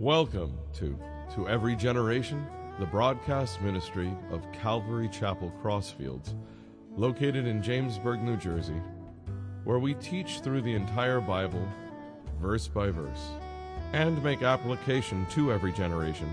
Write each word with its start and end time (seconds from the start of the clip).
Welcome 0.00 0.58
to 0.74 0.98
To 1.34 1.48
Every 1.48 1.76
Generation, 1.76 2.46
the 2.78 2.86
broadcast 2.86 3.60
ministry 3.60 4.10
of 4.30 4.50
Calvary 4.52 5.08
Chapel 5.08 5.52
Crossfields, 5.62 6.34
located 6.96 7.46
in 7.46 7.62
Jamesburg, 7.62 8.22
New 8.22 8.36
Jersey, 8.36 8.80
where 9.64 9.78
we 9.78 9.94
teach 9.94 10.40
through 10.40 10.62
the 10.62 10.74
entire 10.74 11.20
Bible, 11.20 11.66
verse 12.40 12.66
by 12.66 12.90
verse, 12.90 13.28
and 13.92 14.22
make 14.24 14.42
application 14.42 15.26
to 15.30 15.52
every 15.52 15.72
generation 15.72 16.32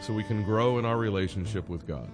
so 0.00 0.14
we 0.14 0.24
can 0.24 0.42
grow 0.42 0.78
in 0.78 0.84
our 0.84 0.96
relationship 0.96 1.68
with 1.68 1.86
God. 1.86 2.08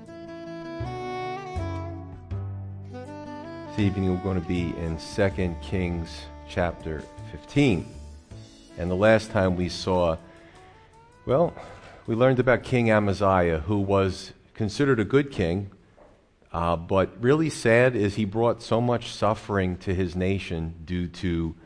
This 3.70 3.78
evening 3.78 4.10
we're 4.10 4.24
going 4.24 4.40
to 4.40 4.48
be 4.48 4.74
in 4.78 4.98
2 4.98 5.54
Kings 5.62 6.22
chapter 6.48 7.02
15. 7.30 7.86
And 8.78 8.90
the 8.90 8.94
last 8.94 9.30
time 9.30 9.56
we 9.56 9.68
saw, 9.68 10.16
well, 11.26 11.52
we 12.06 12.14
learned 12.14 12.38
about 12.38 12.62
King 12.62 12.88
Amaziah, 12.88 13.58
who 13.66 13.80
was 13.80 14.32
considered 14.54 15.00
a 15.00 15.04
good 15.04 15.32
king, 15.32 15.72
uh, 16.52 16.76
but 16.76 17.20
really 17.20 17.50
sad 17.50 17.96
is 17.96 18.14
he 18.14 18.24
brought 18.24 18.62
so 18.62 18.80
much 18.80 19.10
suffering 19.10 19.76
to 19.78 19.92
his 19.92 20.14
nation 20.14 20.74
due 20.84 21.08
to 21.08 21.56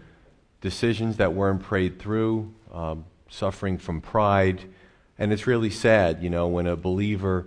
decisions 0.62 1.18
that 1.18 1.34
weren't 1.34 1.62
prayed 1.62 1.98
through, 1.98 2.54
um, 2.72 3.04
suffering 3.28 3.76
from 3.76 4.00
pride. 4.00 4.62
And 5.18 5.30
it's 5.30 5.46
really 5.46 5.68
sad, 5.68 6.22
you 6.22 6.30
know, 6.30 6.48
when 6.48 6.66
a 6.66 6.74
believer 6.74 7.46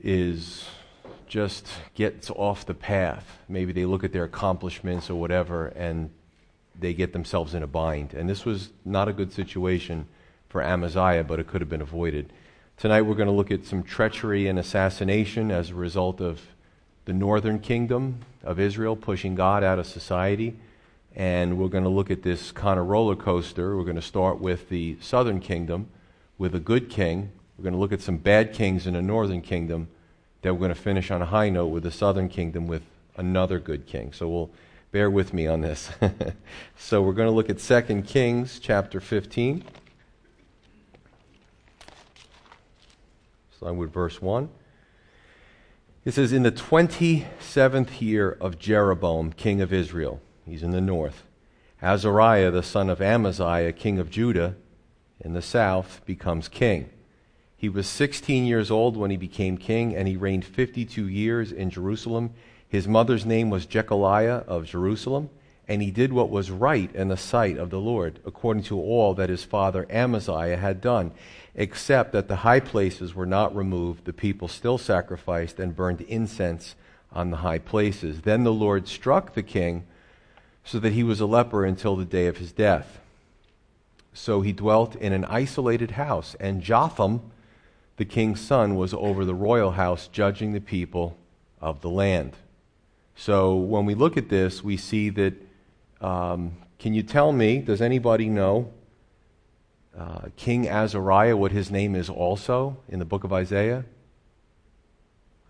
is 0.00 0.66
just 1.26 1.66
gets 1.94 2.30
off 2.30 2.64
the 2.64 2.74
path. 2.74 3.38
Maybe 3.48 3.72
they 3.72 3.86
look 3.86 4.04
at 4.04 4.12
their 4.12 4.24
accomplishments 4.24 5.10
or 5.10 5.20
whatever 5.20 5.66
and 5.66 6.10
they 6.78 6.94
get 6.94 7.12
themselves 7.12 7.54
in 7.54 7.64
a 7.64 7.66
bind. 7.66 8.14
And 8.14 8.30
this 8.30 8.44
was 8.44 8.70
not 8.84 9.08
a 9.08 9.12
good 9.12 9.32
situation 9.32 10.06
for 10.48 10.62
Amaziah, 10.62 11.24
but 11.24 11.38
it 11.38 11.46
could 11.46 11.60
have 11.60 11.68
been 11.68 11.82
avoided. 11.82 12.32
Tonight 12.76 13.02
we're 13.02 13.14
going 13.14 13.28
to 13.28 13.34
look 13.34 13.50
at 13.50 13.64
some 13.64 13.82
treachery 13.82 14.46
and 14.46 14.58
assassination 14.58 15.50
as 15.50 15.70
a 15.70 15.74
result 15.74 16.20
of 16.20 16.40
the 17.04 17.12
northern 17.12 17.58
kingdom 17.58 18.20
of 18.42 18.60
Israel 18.60 18.96
pushing 18.96 19.34
God 19.34 19.64
out 19.64 19.78
of 19.78 19.86
society. 19.86 20.56
And 21.16 21.58
we're 21.58 21.68
going 21.68 21.84
to 21.84 21.90
look 21.90 22.10
at 22.10 22.22
this 22.22 22.52
kind 22.52 22.78
of 22.78 22.86
roller 22.86 23.16
coaster. 23.16 23.76
We're 23.76 23.84
going 23.84 23.96
to 23.96 24.02
start 24.02 24.40
with 24.40 24.68
the 24.68 24.96
southern 25.00 25.40
kingdom 25.40 25.88
with 26.38 26.54
a 26.54 26.60
good 26.60 26.88
king. 26.88 27.32
We're 27.56 27.64
going 27.64 27.74
to 27.74 27.80
look 27.80 27.92
at 27.92 28.00
some 28.00 28.18
bad 28.18 28.52
kings 28.52 28.86
in 28.86 28.94
the 28.94 29.02
northern 29.02 29.42
kingdom. 29.42 29.88
Then 30.42 30.52
we're 30.52 30.60
going 30.60 30.74
to 30.74 30.80
finish 30.80 31.10
on 31.10 31.20
a 31.20 31.26
high 31.26 31.48
note 31.48 31.68
with 31.68 31.82
the 31.82 31.90
southern 31.90 32.28
kingdom 32.28 32.66
with 32.68 32.82
another 33.16 33.58
good 33.58 33.86
king. 33.86 34.12
So 34.12 34.28
we'll 34.28 34.50
bear 34.92 35.10
with 35.10 35.34
me 35.34 35.46
on 35.46 35.62
this. 35.62 35.90
so 36.76 37.02
we're 37.02 37.12
going 37.12 37.28
to 37.28 37.34
look 37.34 37.50
at 37.50 37.58
2 37.58 38.02
Kings 38.02 38.60
chapter 38.60 39.00
15. 39.00 39.64
Starting 43.58 43.76
with 43.76 43.92
verse 43.92 44.22
1. 44.22 44.48
It 46.04 46.12
says, 46.12 46.32
In 46.32 46.44
the 46.44 46.52
27th 46.52 48.00
year 48.00 48.30
of 48.40 48.56
Jeroboam, 48.56 49.32
king 49.32 49.60
of 49.60 49.72
Israel, 49.72 50.20
he's 50.46 50.62
in 50.62 50.70
the 50.70 50.80
north, 50.80 51.24
Azariah, 51.82 52.52
the 52.52 52.62
son 52.62 52.88
of 52.88 53.02
Amaziah, 53.02 53.72
king 53.72 53.98
of 53.98 54.10
Judah, 54.10 54.54
in 55.18 55.32
the 55.32 55.42
south, 55.42 56.02
becomes 56.06 56.46
king. 56.46 56.88
He 57.56 57.68
was 57.68 57.88
16 57.88 58.44
years 58.44 58.70
old 58.70 58.96
when 58.96 59.10
he 59.10 59.16
became 59.16 59.58
king, 59.58 59.92
and 59.92 60.06
he 60.06 60.16
reigned 60.16 60.44
52 60.44 61.08
years 61.08 61.50
in 61.50 61.68
Jerusalem. 61.68 62.34
His 62.68 62.86
mother's 62.86 63.26
name 63.26 63.50
was 63.50 63.66
Jechaliah 63.66 64.44
of 64.46 64.66
Jerusalem, 64.66 65.30
and 65.66 65.82
he 65.82 65.90
did 65.90 66.12
what 66.12 66.30
was 66.30 66.52
right 66.52 66.94
in 66.94 67.08
the 67.08 67.16
sight 67.16 67.58
of 67.58 67.70
the 67.70 67.80
Lord, 67.80 68.20
according 68.24 68.62
to 68.64 68.80
all 68.80 69.14
that 69.14 69.30
his 69.30 69.42
father 69.42 69.84
Amaziah 69.90 70.58
had 70.58 70.80
done, 70.80 71.10
except 71.58 72.12
that 72.12 72.28
the 72.28 72.36
high 72.36 72.60
places 72.60 73.16
were 73.16 73.26
not 73.26 73.54
removed. 73.54 74.04
The 74.04 74.12
people 74.12 74.46
still 74.46 74.78
sacrificed 74.78 75.58
and 75.58 75.74
burned 75.74 76.00
incense 76.02 76.76
on 77.12 77.32
the 77.32 77.38
high 77.38 77.58
places. 77.58 78.20
Then 78.20 78.44
the 78.44 78.52
Lord 78.52 78.86
struck 78.86 79.34
the 79.34 79.42
king 79.42 79.84
so 80.62 80.78
that 80.78 80.92
he 80.92 81.02
was 81.02 81.20
a 81.20 81.26
leper 81.26 81.64
until 81.64 81.96
the 81.96 82.04
day 82.04 82.28
of 82.28 82.36
his 82.36 82.52
death. 82.52 83.00
So 84.12 84.40
he 84.40 84.52
dwelt 84.52 84.94
in 84.94 85.12
an 85.12 85.24
isolated 85.24 85.92
house, 85.92 86.36
and 86.38 86.62
Jotham, 86.62 87.22
the 87.96 88.04
king's 88.04 88.40
son, 88.40 88.76
was 88.76 88.94
over 88.94 89.24
the 89.24 89.34
royal 89.34 89.72
house, 89.72 90.06
judging 90.06 90.52
the 90.52 90.60
people 90.60 91.16
of 91.60 91.80
the 91.80 91.90
land. 91.90 92.36
So 93.16 93.56
when 93.56 93.84
we 93.84 93.96
look 93.96 94.16
at 94.16 94.28
this, 94.28 94.62
we 94.62 94.76
see 94.76 95.10
that. 95.10 95.34
Um, 96.00 96.52
can 96.78 96.94
you 96.94 97.02
tell 97.02 97.32
me, 97.32 97.58
does 97.58 97.80
anybody 97.80 98.28
know 98.28 98.72
uh, 99.98 100.28
King 100.36 100.68
Azariah, 100.68 101.36
what 101.36 101.50
his 101.50 101.70
name 101.70 101.96
is 101.96 102.08
also 102.08 102.76
in 102.88 103.00
the 103.00 103.04
book 103.04 103.24
of 103.24 103.32
Isaiah? 103.32 103.84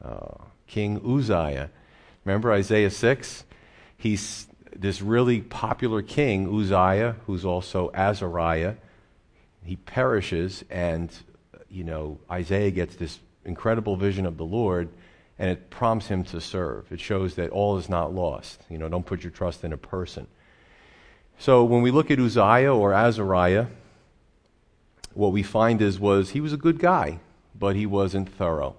Uh, 0.03 0.45
King 0.67 1.01
Uzziah. 1.05 1.71
Remember 2.25 2.53
Isaiah 2.53 2.91
6? 2.91 3.45
He's 3.97 4.47
this 4.75 5.03
really 5.03 5.43
popular 5.43 6.03
king, 6.03 6.49
Uzziah, 6.49 7.17
who's 7.27 7.45
also 7.45 7.91
Azariah. 7.93 8.77
He 9.65 9.77
perishes, 9.77 10.65
and, 10.71 11.13
you 11.69 11.85
know, 11.85 12.19
Isaiah 12.31 12.71
gets 12.71 12.97
this 12.97 13.19
incredible 13.45 13.97
vision 13.97 14.25
of 14.25 14.39
the 14.39 14.45
Lord, 14.45 14.89
and 15.39 15.51
it 15.51 15.69
prompts 15.69 16.07
him 16.07 16.25
to 16.25 16.41
serve. 16.41 16.91
It 16.91 17.01
shows 17.01 17.35
that 17.35 17.51
all 17.51 17.77
is 17.77 17.89
not 17.89 18.15
lost. 18.15 18.63
You 18.71 18.79
know, 18.79 18.89
don't 18.89 19.05
put 19.05 19.23
your 19.23 19.33
trust 19.33 19.63
in 19.63 19.73
a 19.75 19.77
person. 19.77 20.27
So 21.39 21.65
when 21.65 21.83
we 21.83 21.91
look 21.91 22.11
at 22.11 22.19
Uzziah 22.19 22.75
or 22.75 22.93
Azariah, 22.95 23.67
what 25.19 25.33
we 25.33 25.43
find 25.43 25.83
is 25.83 25.99
was 25.99 26.31
he 26.31 26.41
was 26.41 26.53
a 26.53 26.57
good 26.57 26.79
guy, 26.79 27.19
but 27.59 27.75
he 27.75 27.87
wasn't 27.87 28.29
thorough. 28.29 28.77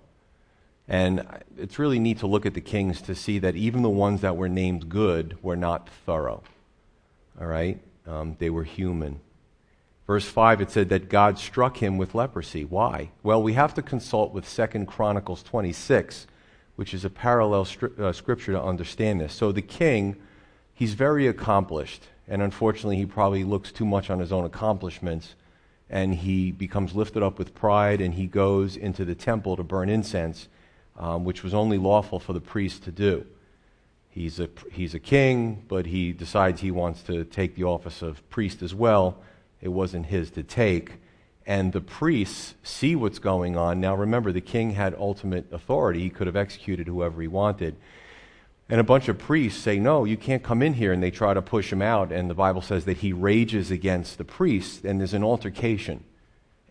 And 0.87 1.27
it's 1.57 1.77
really 1.77 1.99
neat 1.99 2.19
to 2.19 2.27
look 2.27 2.45
at 2.45 2.53
the 2.53 2.61
kings 2.61 3.01
to 3.01 3.13
see 3.13 3.39
that 3.39 3.57
even 3.57 3.81
the 3.81 3.89
ones 3.89 4.21
that 4.21 4.37
were 4.37 4.47
named 4.47 4.87
good 4.87 5.37
were 5.43 5.57
not 5.57 5.89
thorough. 6.05 6.41
All 7.39 7.45
right? 7.45 7.81
Um, 8.07 8.37
they 8.39 8.49
were 8.49 8.63
human. 8.63 9.19
Verse 10.07 10.25
5, 10.25 10.61
it 10.61 10.71
said 10.71 10.87
that 10.89 11.09
God 11.09 11.37
struck 11.37 11.77
him 11.77 11.97
with 11.97 12.15
leprosy. 12.15 12.63
Why? 12.63 13.11
Well, 13.21 13.43
we 13.43 13.53
have 13.53 13.73
to 13.73 13.81
consult 13.81 14.33
with 14.33 14.49
2 14.49 14.85
Chronicles 14.85 15.43
26, 15.43 16.25
which 16.77 16.93
is 16.93 17.03
a 17.03 17.09
parallel 17.09 17.65
stri- 17.65 17.99
uh, 17.99 18.13
scripture 18.13 18.53
to 18.53 18.63
understand 18.63 19.19
this. 19.19 19.33
So 19.33 19.51
the 19.51 19.61
king, 19.61 20.15
he's 20.73 20.93
very 20.93 21.27
accomplished. 21.27 22.03
And 22.29 22.41
unfortunately, 22.41 22.95
he 22.95 23.05
probably 23.05 23.43
looks 23.43 23.73
too 23.73 23.85
much 23.85 24.09
on 24.09 24.19
his 24.19 24.31
own 24.31 24.45
accomplishments. 24.45 25.35
And 25.89 26.13
he 26.15 26.51
becomes 26.51 26.93
lifted 26.93 27.23
up 27.23 27.39
with 27.39 27.55
pride 27.55 28.01
and 28.01 28.13
he 28.13 28.27
goes 28.27 28.77
into 28.77 29.05
the 29.05 29.15
temple 29.15 29.55
to 29.55 29.63
burn 29.63 29.89
incense 29.89 30.47
um, 30.99 31.23
which 31.23 31.43
was 31.43 31.53
only 31.53 31.77
lawful 31.77 32.19
for 32.19 32.33
the 32.33 32.41
priest 32.41 32.83
to 32.83 32.91
do. 32.91 33.25
He's 34.09 34.39
a, 34.39 34.49
he's 34.71 34.93
a 34.93 34.99
king, 34.99 35.63
but 35.67 35.85
he 35.85 36.11
decides 36.11 36.61
he 36.61 36.71
wants 36.71 37.01
to 37.03 37.23
take 37.23 37.55
the 37.55 37.63
office 37.63 38.01
of 38.01 38.27
priest 38.29 38.61
as 38.61 38.75
well. 38.75 39.17
It 39.61 39.69
wasn't 39.69 40.07
his 40.07 40.29
to 40.31 40.43
take. 40.43 40.93
And 41.45 41.71
the 41.71 41.81
priests 41.81 42.53
see 42.63 42.95
what's 42.95 43.17
going 43.17 43.55
on. 43.55 43.79
Now, 43.79 43.95
remember, 43.95 44.31
the 44.31 44.41
king 44.41 44.71
had 44.71 44.93
ultimate 44.95 45.51
authority. 45.51 46.01
He 46.01 46.09
could 46.09 46.27
have 46.27 46.35
executed 46.35 46.87
whoever 46.87 47.21
he 47.21 47.27
wanted. 47.27 47.75
And 48.69 48.79
a 48.79 48.83
bunch 48.83 49.07
of 49.07 49.17
priests 49.17 49.61
say, 49.61 49.79
No, 49.79 50.05
you 50.05 50.15
can't 50.15 50.43
come 50.43 50.61
in 50.61 50.73
here. 50.75 50.93
And 50.93 51.01
they 51.01 51.11
try 51.11 51.33
to 51.33 51.41
push 51.41 51.71
him 51.71 51.81
out. 51.81 52.11
And 52.11 52.29
the 52.29 52.35
Bible 52.35 52.61
says 52.61 52.85
that 52.85 52.97
he 52.97 53.13
rages 53.13 53.71
against 53.71 54.17
the 54.17 54.23
priests, 54.23 54.85
and 54.85 54.99
there's 54.99 55.15
an 55.15 55.23
altercation. 55.23 56.03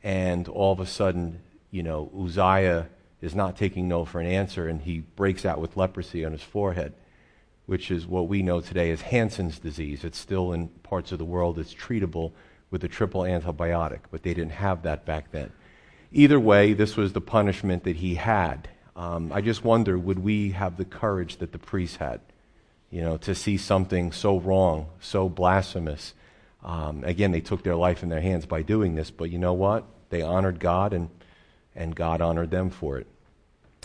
And 0.03 0.49
all 0.49 0.73
of 0.73 0.81
a 0.81 0.87
sudden, 0.87 1.41
you 1.71 1.83
know, 1.83 2.11
Uzziah 2.17 2.89
is 3.21 3.35
not 3.35 3.57
taking 3.57 3.89
no 3.89 4.05
for 4.05 4.21
an 4.21 4.27
answer, 4.27 4.69
and 4.69 4.81
he 4.81 5.01
breaks 5.01 5.45
out 5.45 5.61
with 5.61 5.77
leprosy 5.77 6.25
on 6.25 6.33
his 6.33 6.43
forehead, 6.43 6.93
which 7.67 7.91
is 7.91 8.07
what 8.07 8.29
we 8.29 8.43
know 8.43 8.61
today 8.61 8.93
as 8.93 9.01
Hansen's 9.01 9.59
disease. 9.59 10.05
It's 10.05 10.19
still 10.19 10.53
in 10.53 10.69
parts 10.69 11.11
of 11.11 11.19
the 11.19 11.25
world, 11.25 11.59
it's 11.59 11.75
treatable 11.75 12.33
with 12.71 12.85
a 12.85 12.89
triple 12.89 13.23
antibiotic, 13.23 14.01
but 14.11 14.23
they 14.23 14.35
didn't 14.35 14.53
have 14.53 14.83
that 14.83 15.05
back 15.05 15.33
then. 15.33 15.51
Either 16.13 16.39
way, 16.39 16.73
this 16.73 16.97
was 16.97 17.13
the 17.13 17.21
punishment 17.21 17.85
that 17.85 17.97
he 17.97 18.15
had. 18.15 18.69
Um, 18.99 19.33
I 19.33 19.41
just 19.41 19.63
wonder 19.63 19.97
would 19.97 20.19
we 20.19 20.51
have 20.51 20.77
the 20.77 20.85
courage 20.85 21.37
that 21.37 21.53
the 21.53 21.59
priests 21.59 21.97
had? 21.97 22.21
You 22.91 23.03
know, 23.03 23.17
to 23.19 23.35
see 23.35 23.57
something 23.57 24.13
so 24.13 24.41
wrong, 24.41 24.89
so 24.99 25.29
blasphemous. 25.29 26.15
Um, 26.65 27.05
again, 27.05 27.31
they 27.31 27.41
took 27.41 27.63
their 27.63 27.77
life 27.77 28.03
in 28.03 28.09
their 28.09 28.21
hands 28.21 28.45
by 28.45 28.63
doing 28.63 28.97
this, 28.97 29.13
but 29.13 29.31
you 29.31 29.39
know 29.39 29.53
what? 29.55 29.85
They 30.11 30.21
honored 30.21 30.59
God 30.59 30.93
and 30.93 31.11
and 31.77 31.95
God 31.95 32.21
honored 32.21 32.51
them 32.51 32.71
for 32.71 32.99
it. 32.99 33.07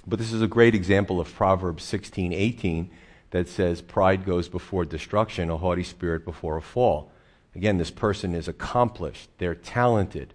But 0.07 0.17
this 0.17 0.33
is 0.33 0.41
a 0.41 0.47
great 0.47 0.73
example 0.73 1.21
of 1.21 1.33
Proverbs 1.33 1.83
16 1.83 2.33
18 2.33 2.89
that 3.29 3.47
says, 3.47 3.81
Pride 3.81 4.25
goes 4.25 4.49
before 4.49 4.83
destruction, 4.83 5.51
a 5.51 5.57
haughty 5.57 5.83
spirit 5.83 6.25
before 6.25 6.57
a 6.57 6.61
fall. 6.61 7.11
Again, 7.55 7.77
this 7.77 7.91
person 7.91 8.33
is 8.33 8.47
accomplished, 8.47 9.29
they're 9.37 9.53
talented, 9.53 10.33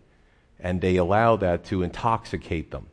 and 0.60 0.80
they 0.80 0.96
allow 0.96 1.34
that 1.36 1.64
to 1.64 1.82
intoxicate 1.82 2.70
them. 2.70 2.86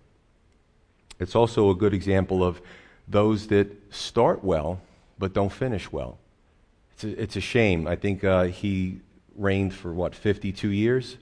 It's 1.20 1.36
also 1.36 1.70
a 1.70 1.76
good 1.76 1.94
example 1.94 2.44
of 2.44 2.62
those 3.08 3.48
that 3.48 3.94
start 3.94 4.44
well 4.44 4.82
but 5.18 5.34
don't 5.34 5.52
finish 5.52 5.92
well. 5.92 6.18
It's 6.94 7.04
a, 7.04 7.22
it's 7.22 7.36
a 7.36 7.42
shame. 7.42 7.88
I 7.88 7.96
think 7.96 8.24
uh, 8.24 8.44
he 8.44 9.00
reigned 9.36 9.74
for, 9.74 9.94
what, 9.94 10.16
52 10.16 10.70
years? 10.70 11.18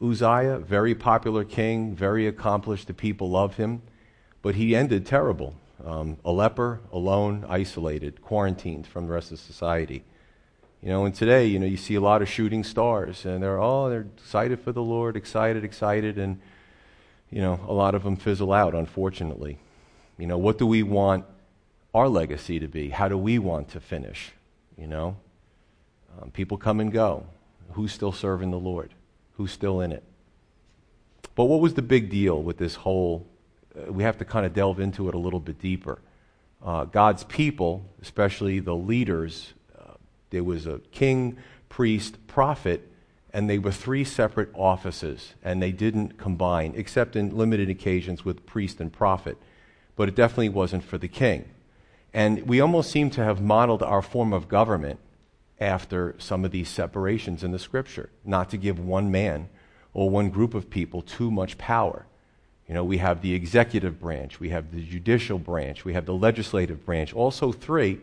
Uzziah, 0.00 0.58
very 0.58 0.94
popular 0.94 1.44
king, 1.44 1.94
very 1.94 2.26
accomplished. 2.26 2.86
The 2.86 2.94
people 2.94 3.30
love 3.30 3.56
him, 3.56 3.82
but 4.42 4.54
he 4.54 4.76
ended 4.76 5.06
terrible. 5.06 5.54
Um, 5.84 6.16
a 6.24 6.32
leper, 6.32 6.80
alone, 6.92 7.44
isolated, 7.48 8.20
quarantined 8.20 8.86
from 8.86 9.06
the 9.06 9.12
rest 9.12 9.32
of 9.32 9.38
society. 9.38 10.04
You 10.82 10.90
know, 10.90 11.04
and 11.04 11.14
today, 11.14 11.46
you 11.46 11.58
know, 11.58 11.66
you 11.66 11.76
see 11.76 11.94
a 11.94 12.00
lot 12.00 12.22
of 12.22 12.28
shooting 12.28 12.62
stars, 12.62 13.24
and 13.24 13.42
they're 13.42 13.58
all 13.58 13.86
oh, 13.86 13.90
they're 13.90 14.06
excited 14.16 14.60
for 14.60 14.72
the 14.72 14.82
Lord, 14.82 15.16
excited, 15.16 15.64
excited, 15.64 16.18
and 16.18 16.40
you 17.30 17.40
know, 17.40 17.60
a 17.66 17.72
lot 17.72 17.94
of 17.94 18.02
them 18.04 18.16
fizzle 18.16 18.52
out, 18.52 18.74
unfortunately. 18.74 19.58
You 20.18 20.26
know, 20.26 20.38
what 20.38 20.58
do 20.58 20.66
we 20.66 20.82
want 20.82 21.24
our 21.94 22.08
legacy 22.08 22.58
to 22.58 22.68
be? 22.68 22.90
How 22.90 23.08
do 23.08 23.16
we 23.16 23.38
want 23.38 23.68
to 23.70 23.80
finish? 23.80 24.32
You 24.76 24.86
know, 24.86 25.16
um, 26.20 26.30
people 26.30 26.56
come 26.56 26.80
and 26.80 26.92
go. 26.92 27.26
Who's 27.72 27.92
still 27.92 28.12
serving 28.12 28.50
the 28.50 28.58
Lord? 28.58 28.94
Who's 29.36 29.52
still 29.52 29.80
in 29.80 29.92
it? 29.92 30.02
But 31.34 31.44
what 31.44 31.60
was 31.60 31.74
the 31.74 31.82
big 31.82 32.10
deal 32.10 32.42
with 32.42 32.58
this 32.58 32.74
whole? 32.74 33.26
Uh, 33.76 33.92
we 33.92 34.02
have 34.02 34.18
to 34.18 34.24
kind 34.24 34.46
of 34.46 34.54
delve 34.54 34.80
into 34.80 35.08
it 35.08 35.14
a 35.14 35.18
little 35.18 35.40
bit 35.40 35.58
deeper. 35.58 36.00
Uh, 36.64 36.84
God's 36.84 37.22
people, 37.24 37.84
especially 38.02 38.58
the 38.58 38.74
leaders, 38.74 39.52
uh, 39.78 39.92
there 40.30 40.42
was 40.42 40.66
a 40.66 40.80
king, 40.90 41.36
priest, 41.68 42.26
prophet, 42.26 42.87
and 43.38 43.48
they 43.48 43.56
were 43.56 43.70
three 43.70 44.02
separate 44.02 44.48
offices, 44.52 45.34
and 45.44 45.62
they 45.62 45.70
didn't 45.70 46.18
combine, 46.18 46.72
except 46.74 47.14
in 47.14 47.36
limited 47.36 47.70
occasions 47.70 48.24
with 48.24 48.44
priest 48.44 48.80
and 48.80 48.92
prophet. 48.92 49.38
But 49.94 50.08
it 50.08 50.16
definitely 50.16 50.48
wasn't 50.48 50.82
for 50.82 50.98
the 50.98 51.06
king. 51.06 51.44
And 52.12 52.48
we 52.48 52.60
almost 52.60 52.90
seem 52.90 53.10
to 53.10 53.22
have 53.22 53.40
modeled 53.40 53.80
our 53.80 54.02
form 54.02 54.32
of 54.32 54.48
government 54.48 54.98
after 55.60 56.16
some 56.18 56.44
of 56.44 56.50
these 56.50 56.68
separations 56.68 57.44
in 57.44 57.52
the 57.52 57.60
scripture, 57.60 58.10
not 58.24 58.50
to 58.50 58.56
give 58.56 58.80
one 58.80 59.12
man 59.12 59.48
or 59.94 60.10
one 60.10 60.30
group 60.30 60.52
of 60.52 60.68
people 60.68 61.00
too 61.00 61.30
much 61.30 61.56
power. 61.58 62.06
You 62.66 62.74
know, 62.74 62.82
we 62.82 62.98
have 62.98 63.22
the 63.22 63.34
executive 63.34 64.00
branch, 64.00 64.40
we 64.40 64.48
have 64.48 64.74
the 64.74 64.82
judicial 64.82 65.38
branch, 65.38 65.84
we 65.84 65.92
have 65.92 66.06
the 66.06 66.12
legislative 66.12 66.84
branch, 66.84 67.14
also 67.14 67.52
three 67.52 68.00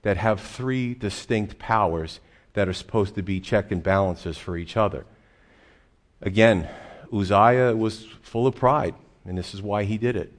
that 0.00 0.16
have 0.16 0.40
three 0.40 0.94
distinct 0.94 1.58
powers 1.58 2.18
that 2.54 2.68
are 2.68 2.72
supposed 2.72 3.14
to 3.14 3.22
be 3.22 3.40
check 3.40 3.70
and 3.70 3.82
balances 3.82 4.38
for 4.38 4.56
each 4.56 4.76
other. 4.76 5.06
Again, 6.20 6.68
Uzziah 7.12 7.74
was 7.76 8.04
full 8.22 8.46
of 8.46 8.54
pride, 8.54 8.94
and 9.24 9.36
this 9.36 9.54
is 9.54 9.62
why 9.62 9.84
he 9.84 9.98
did 9.98 10.16
it. 10.16 10.32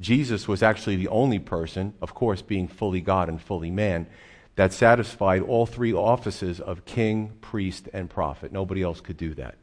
Jesus 0.00 0.46
was 0.46 0.62
actually 0.62 0.96
the 0.96 1.08
only 1.08 1.38
person, 1.38 1.94
of 2.00 2.14
course, 2.14 2.42
being 2.42 2.68
fully 2.68 3.00
God 3.00 3.28
and 3.28 3.40
fully 3.40 3.70
man, 3.70 4.06
that 4.54 4.72
satisfied 4.72 5.42
all 5.42 5.66
three 5.66 5.92
offices 5.92 6.60
of 6.60 6.84
king, 6.84 7.32
priest, 7.40 7.88
and 7.92 8.10
prophet. 8.10 8.52
Nobody 8.52 8.82
else 8.82 9.00
could 9.00 9.16
do 9.16 9.34
that. 9.34 9.56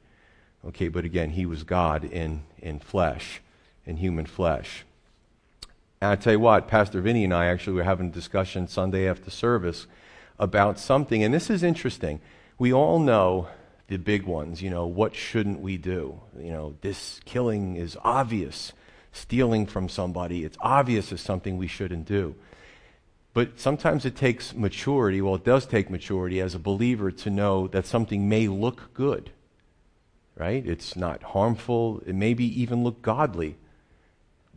Okay, 0.68 0.88
but 0.88 1.06
again, 1.06 1.32
he 1.32 1.46
was 1.46 1.64
God 1.64 2.04
in, 2.04 2.44
in 2.58 2.80
flesh, 2.80 3.42
in 3.86 3.98
human 3.98 4.26
flesh. 4.26 4.86
And 6.02 6.12
I 6.12 6.16
tell 6.16 6.34
you 6.34 6.40
what, 6.40 6.68
Pastor 6.68 7.02
Vinny 7.02 7.24
and 7.24 7.34
I 7.34 7.46
actually 7.48 7.74
were 7.74 7.84
having 7.84 8.08
a 8.08 8.12
discussion 8.12 8.68
Sunday 8.68 9.08
after 9.08 9.30
service 9.30 9.86
about 10.38 10.80
something, 10.80 11.24
and 11.24 11.34
this 11.34 11.50
is 11.50 11.64
interesting. 11.64 12.20
We 12.58 12.74
all 12.74 13.00
know 13.00 13.48
the 13.88 13.98
big 13.98 14.24
ones, 14.24 14.62
you 14.62 14.70
know, 14.70 14.86
what 14.86 15.16
shouldn't 15.16 15.60
we 15.60 15.78
do? 15.78 16.20
You 16.38 16.52
know, 16.52 16.76
this 16.82 17.20
killing 17.26 17.76
is 17.76 17.98
obvious 18.04 18.74
stealing 19.12 19.66
from 19.66 19.88
somebody, 19.88 20.44
it's 20.44 20.58
obvious 20.60 21.12
as 21.12 21.22
something 21.22 21.58
we 21.58 21.68
shouldn't 21.68 22.06
do. 22.06 22.36
But 23.34 23.60
sometimes 23.60 24.06
it 24.06 24.16
takes 24.16 24.54
maturity, 24.54 25.22
well, 25.22 25.36
it 25.36 25.44
does 25.44 25.66
take 25.66 25.90
maturity 25.90 26.42
as 26.42 26.56
a 26.56 26.60
believer 26.60 27.12
to 27.12 27.30
know 27.30 27.68
that 27.68 27.86
something 27.86 28.28
may 28.28 28.48
look 28.48 28.94
good, 28.94 29.32
right? 30.36 30.66
It's 30.66 30.96
not 30.96 31.24
harmful, 31.24 32.02
it 32.06 32.16
may 32.16 32.34
be 32.34 32.62
even 32.62 32.84
look 32.84 33.02
godly, 33.02 33.58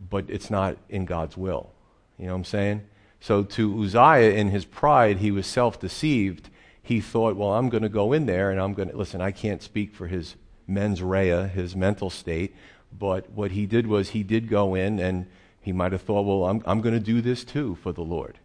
but 0.09 0.25
it's 0.29 0.49
not 0.49 0.77
in 0.89 1.05
God's 1.05 1.37
will. 1.37 1.71
You 2.17 2.25
know 2.25 2.33
what 2.33 2.39
I'm 2.39 2.45
saying? 2.45 2.81
So 3.19 3.43
to 3.43 3.83
Uzziah, 3.83 4.31
in 4.31 4.49
his 4.49 4.65
pride, 4.65 5.17
he 5.17 5.31
was 5.31 5.45
self 5.45 5.79
deceived. 5.79 6.49
He 6.81 7.01
thought, 7.01 7.35
well, 7.35 7.53
I'm 7.53 7.69
going 7.69 7.83
to 7.83 7.89
go 7.89 8.13
in 8.13 8.25
there 8.25 8.49
and 8.49 8.59
I'm 8.59 8.73
going 8.73 8.89
to, 8.89 8.97
listen, 8.97 9.21
I 9.21 9.31
can't 9.31 9.61
speak 9.61 9.93
for 9.93 10.07
his 10.07 10.35
mens 10.67 11.01
rea, 11.03 11.47
his 11.47 11.75
mental 11.75 12.09
state, 12.09 12.55
but 12.97 13.29
what 13.31 13.51
he 13.51 13.65
did 13.65 13.85
was 13.87 14.09
he 14.09 14.23
did 14.23 14.49
go 14.49 14.75
in 14.75 14.99
and 14.99 15.27
he 15.61 15.71
might 15.71 15.91
have 15.91 16.01
thought, 16.01 16.23
well, 16.23 16.45
I'm, 16.45 16.63
I'm 16.65 16.81
going 16.81 16.95
to 16.95 16.99
do 16.99 17.21
this 17.21 17.43
too 17.43 17.75
for 17.83 17.91
the 17.91 18.01
Lord. 18.01 18.39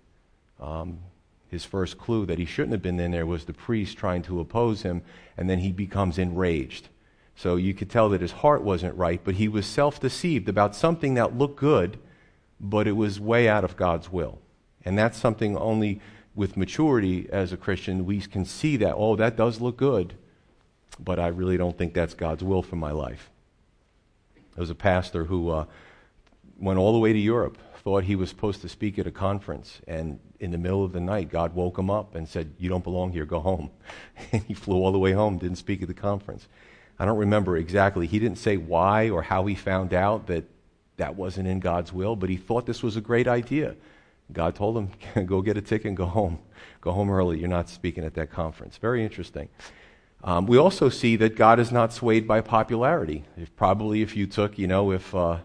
Um, 0.61 0.99
his 1.49 1.65
first 1.65 1.99
clue 1.99 2.27
that 2.27 2.39
he 2.39 2.45
shouldn't 2.45 2.73
have 2.73 2.83
been 2.83 2.99
in 2.99 3.13
there 3.13 3.27
was 3.27 3.45
the 3.45 3.53
priest 3.53 3.97
trying 3.97 4.23
to 4.23 4.41
oppose 4.41 4.83
him, 4.83 5.03
and 5.37 5.49
then 5.49 5.61
he 5.61 5.71
becomes 5.71 6.19
enraged. 6.19 6.89
So 7.37 7.57
you 7.57 7.75
could 7.75 7.91
tell 7.91 8.09
that 8.11 8.21
his 8.21 8.33
heart 8.33 8.63
wasn't 8.63 8.97
right, 8.97 9.21
but 9.23 9.37
he 9.37 9.49
was 9.49 9.67
self 9.67 10.01
deceived 10.01 10.49
about 10.49 10.75
something 10.75 11.15
that 11.15 11.39
looked 11.39 11.57
good, 11.57 11.99
but 12.61 12.87
it 12.87 12.93
was 12.93 13.21
way 13.21 13.49
out 13.49 13.65
of 13.65 13.77
God's 13.77 14.11
will. 14.11 14.39
And 14.85 14.99
that's 14.99 15.19
something 15.19 15.57
only 15.57 16.01
with 16.35 16.57
maturity 16.57 17.29
as 17.31 17.53
a 17.53 17.57
Christian 17.57 18.05
we 18.05 18.21
can 18.21 18.45
see 18.45 18.77
that, 18.79 18.95
oh, 18.97 19.17
that 19.17 19.37
does 19.37 19.61
look 19.61 19.77
good, 19.77 20.15
but 20.99 21.19
I 21.19 21.29
really 21.29 21.57
don't 21.57 21.77
think 21.77 21.95
that's 21.95 22.15
God's 22.15 22.43
will 22.43 22.63
for 22.63 22.77
my 22.77 22.91
life. 22.91 23.31
There 24.35 24.63
was 24.63 24.71
a 24.71 24.75
pastor 24.75 25.25
who 25.25 25.51
uh, 25.51 25.65
went 26.59 26.79
all 26.79 26.93
the 26.93 26.99
way 26.99 27.13
to 27.13 27.19
Europe, 27.19 27.59
thought 27.85 28.05
he 28.05 28.17
was 28.17 28.31
supposed 28.31 28.63
to 28.63 28.69
speak 28.69 28.99
at 28.99 29.07
a 29.07 29.11
conference, 29.11 29.81
and 29.87 30.19
in 30.41 30.51
the 30.51 30.59
middle 30.59 30.85
of 30.85 30.93
the 30.93 31.01
night, 31.01 31.31
God 31.31 31.55
woke 31.55 31.79
him 31.79 31.91
up 31.91 32.15
and 32.15 32.29
said, 32.29 32.55
You 32.59 32.69
don't 32.69 32.83
belong 32.83 33.13
here, 33.13 33.27
go 33.27 33.41
home. 33.41 33.71
and 34.33 34.43
he 34.45 34.55
flew 34.55 34.77
all 34.77 34.93
the 34.93 34.99
way 34.99 35.13
home, 35.13 35.39
didn't 35.39 35.59
speak 35.59 35.83
at 35.83 35.89
the 35.89 35.95
conference. 35.95 36.49
I 36.99 37.05
don't 37.05 37.19
remember 37.19 37.57
exactly. 37.57 38.07
He 38.07 38.19
didn't 38.19 38.39
say 38.39 38.57
why 38.57 39.11
or 39.11 39.23
how 39.23 39.47
he 39.47 39.55
found 39.55 39.93
out 39.93 40.29
that 40.29 40.45
that 40.97 41.17
wasn't 41.17 41.49
in 41.49 41.61
God's 41.61 41.93
will, 41.93 42.17
but 42.17 42.31
he 42.31 42.37
thought 42.37 42.67
this 42.67 42.83
was 42.83 42.97
a 42.97 43.01
great 43.01 43.27
idea. 43.27 43.75
God 44.35 44.55
told 44.55 44.77
him, 44.77 44.91
Go 45.27 45.41
get 45.41 45.57
a 45.57 45.63
ticket 45.63 45.87
and 45.87 45.97
go 45.97 46.07
home. 46.07 46.39
Go 46.81 46.93
home 46.93 47.11
early. 47.11 47.39
You're 47.39 47.49
not 47.49 47.69
speaking 47.69 48.05
at 48.05 48.15
that 48.15 48.31
conference. 48.31 48.77
Very 48.77 49.03
interesting. 49.03 49.49
Um, 50.23 50.47
we 50.47 50.57
also 50.59 50.89
see 50.89 51.17
that 51.17 51.37
God 51.37 51.61
is 51.61 51.71
not 51.71 51.93
swayed 51.93 52.27
by 52.27 52.41
popularity. 52.41 53.25
If, 53.37 53.55
probably 53.57 54.03
if 54.03 54.17
you 54.17 54.27
took, 54.27 54.59
you 54.59 54.67
know, 54.67 54.91
if, 54.91 55.15
uh, 55.15 55.39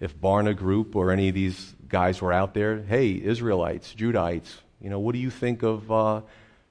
if 0.00 0.16
Barna 0.16 0.56
Group 0.56 0.94
or 0.96 1.10
any 1.10 1.28
of 1.28 1.34
these 1.34 1.74
guys 1.88 2.22
were 2.22 2.32
out 2.32 2.54
there, 2.54 2.82
hey, 2.82 3.20
Israelites, 3.22 3.94
Judahites, 3.96 4.60
you 4.80 4.90
know, 4.90 4.98
what 4.98 5.12
do 5.12 5.18
you 5.18 5.30
think 5.30 5.62
of 5.62 5.90
uh, 5.90 6.22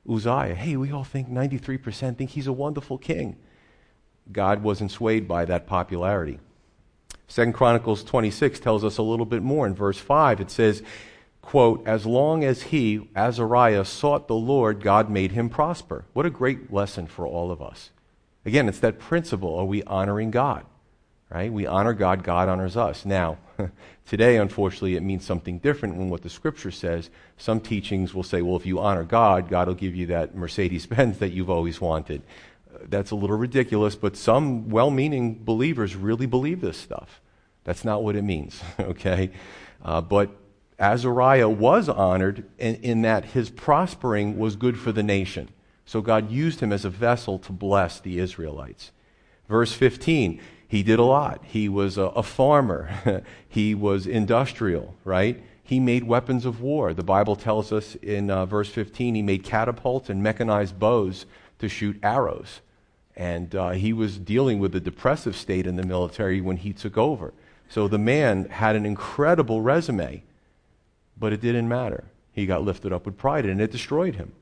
Uzziah? 0.09 0.55
Hey, 0.55 0.77
we 0.77 0.91
all 0.91 1.03
think 1.03 1.29
93% 1.29 2.17
think 2.17 2.31
he's 2.31 2.47
a 2.47 2.53
wonderful 2.53 2.97
king. 2.97 3.37
God 4.31 4.63
wasn't 4.63 4.91
swayed 4.91 5.27
by 5.27 5.45
that 5.45 5.67
popularity. 5.67 6.39
Second 7.27 7.53
Chronicles 7.53 8.03
26 8.03 8.59
tells 8.59 8.83
us 8.83 8.97
a 8.97 9.01
little 9.01 9.25
bit 9.25 9.41
more. 9.41 9.65
In 9.65 9.73
verse 9.73 9.97
5, 9.97 10.41
it 10.41 10.51
says, 10.51 10.83
quote, 11.41 11.85
as 11.85 12.05
long 12.05 12.43
as 12.43 12.63
he, 12.63 13.09
Azariah, 13.15 13.85
sought 13.85 14.27
the 14.27 14.35
Lord, 14.35 14.81
God 14.81 15.09
made 15.09 15.31
him 15.31 15.49
prosper. 15.49 16.05
What 16.13 16.25
a 16.25 16.29
great 16.29 16.71
lesson 16.71 17.07
for 17.07 17.25
all 17.25 17.51
of 17.51 17.61
us. 17.61 17.89
Again, 18.45 18.67
it's 18.67 18.79
that 18.79 18.99
principle 18.99 19.55
are 19.57 19.65
we 19.65 19.83
honoring 19.83 20.31
God? 20.31 20.65
Right? 21.29 21.51
We 21.51 21.65
honor 21.65 21.93
God, 21.93 22.23
God 22.23 22.49
honors 22.49 22.75
us. 22.75 23.05
Now, 23.05 23.37
today, 24.05 24.35
unfortunately, 24.37 24.97
it 24.97 25.03
means 25.03 25.25
something 25.25 25.59
different 25.59 25.97
than 25.97 26.09
what 26.09 26.23
the 26.23 26.29
scripture 26.29 26.71
says. 26.71 27.09
Some 27.37 27.61
teachings 27.61 28.13
will 28.13 28.23
say, 28.23 28.41
well, 28.41 28.57
if 28.57 28.65
you 28.65 28.79
honor 28.79 29.05
God, 29.05 29.47
God 29.49 29.67
will 29.67 29.75
give 29.75 29.95
you 29.95 30.07
that 30.07 30.35
Mercedes 30.35 30.85
Benz 30.87 31.19
that 31.19 31.31
you've 31.31 31.49
always 31.49 31.79
wanted. 31.79 32.21
That's 32.83 33.11
a 33.11 33.15
little 33.15 33.37
ridiculous, 33.37 33.95
but 33.95 34.17
some 34.17 34.69
well 34.69 34.91
meaning 34.91 35.41
believers 35.43 35.95
really 35.95 36.25
believe 36.25 36.61
this 36.61 36.77
stuff. 36.77 37.21
That's 37.63 37.85
not 37.85 38.03
what 38.03 38.15
it 38.15 38.23
means, 38.23 38.61
okay? 38.79 39.31
Uh, 39.83 40.01
but 40.01 40.31
Azariah 40.81 41.47
was 41.47 41.87
honored 41.87 42.43
in, 42.57 42.75
in, 42.75 43.01
that 43.03 43.25
his 43.25 43.51
prospering 43.51 44.37
was 44.37 44.55
good 44.55 44.77
for 44.79 44.91
the 44.91 45.03
nation. 45.03 45.49
So 45.85 46.01
God 46.01 46.31
used 46.31 46.59
him 46.59 46.73
as 46.73 46.83
a 46.83 46.89
vessel 46.89 47.37
to 47.39 47.51
bless 47.51 47.99
the 47.99 48.17
Israelites. 48.17 48.91
Verse 49.47 49.73
15, 49.73 50.41
he 50.67 50.81
did 50.81 50.97
a 50.97 51.03
lot. 51.03 51.43
He 51.45 51.69
was 51.69 51.97
a, 51.97 52.03
a 52.03 52.23
farmer, 52.23 53.23
he 53.47 53.75
was 53.75 54.07
industrial, 54.07 54.95
right? 55.05 55.43
He 55.63 55.79
made 55.79 56.03
weapons 56.03 56.45
of 56.45 56.61
war. 56.61 56.93
The 56.93 57.03
Bible 57.03 57.35
tells 57.35 57.71
us 57.71 57.95
in 57.95 58.31
uh, 58.31 58.45
verse 58.45 58.69
15 58.69 59.15
he 59.15 59.21
made 59.21 59.43
catapults 59.43 60.09
and 60.09 60.23
mechanized 60.23 60.79
bows 60.79 61.25
to 61.59 61.69
shoot 61.69 61.99
arrows. 62.01 62.61
And 63.15 63.53
uh, 63.53 63.69
he 63.71 63.93
was 63.93 64.17
dealing 64.17 64.59
with 64.59 64.75
a 64.75 64.79
depressive 64.79 65.35
state 65.35 65.67
in 65.67 65.75
the 65.75 65.85
military 65.85 66.41
when 66.41 66.57
he 66.57 66.73
took 66.73 66.97
over. 66.97 67.33
So 67.69 67.87
the 67.87 67.99
man 67.99 68.45
had 68.45 68.75
an 68.75 68.85
incredible 68.85 69.61
resume. 69.61 70.23
But 71.21 71.33
it 71.33 71.39
didn't 71.39 71.69
matter. 71.69 72.05
He 72.31 72.47
got 72.47 72.63
lifted 72.63 72.91
up 72.91 73.05
with 73.05 73.15
pride 73.15 73.45
and 73.45 73.61
it 73.61 73.71
destroyed 73.71 74.15
him. 74.15 74.33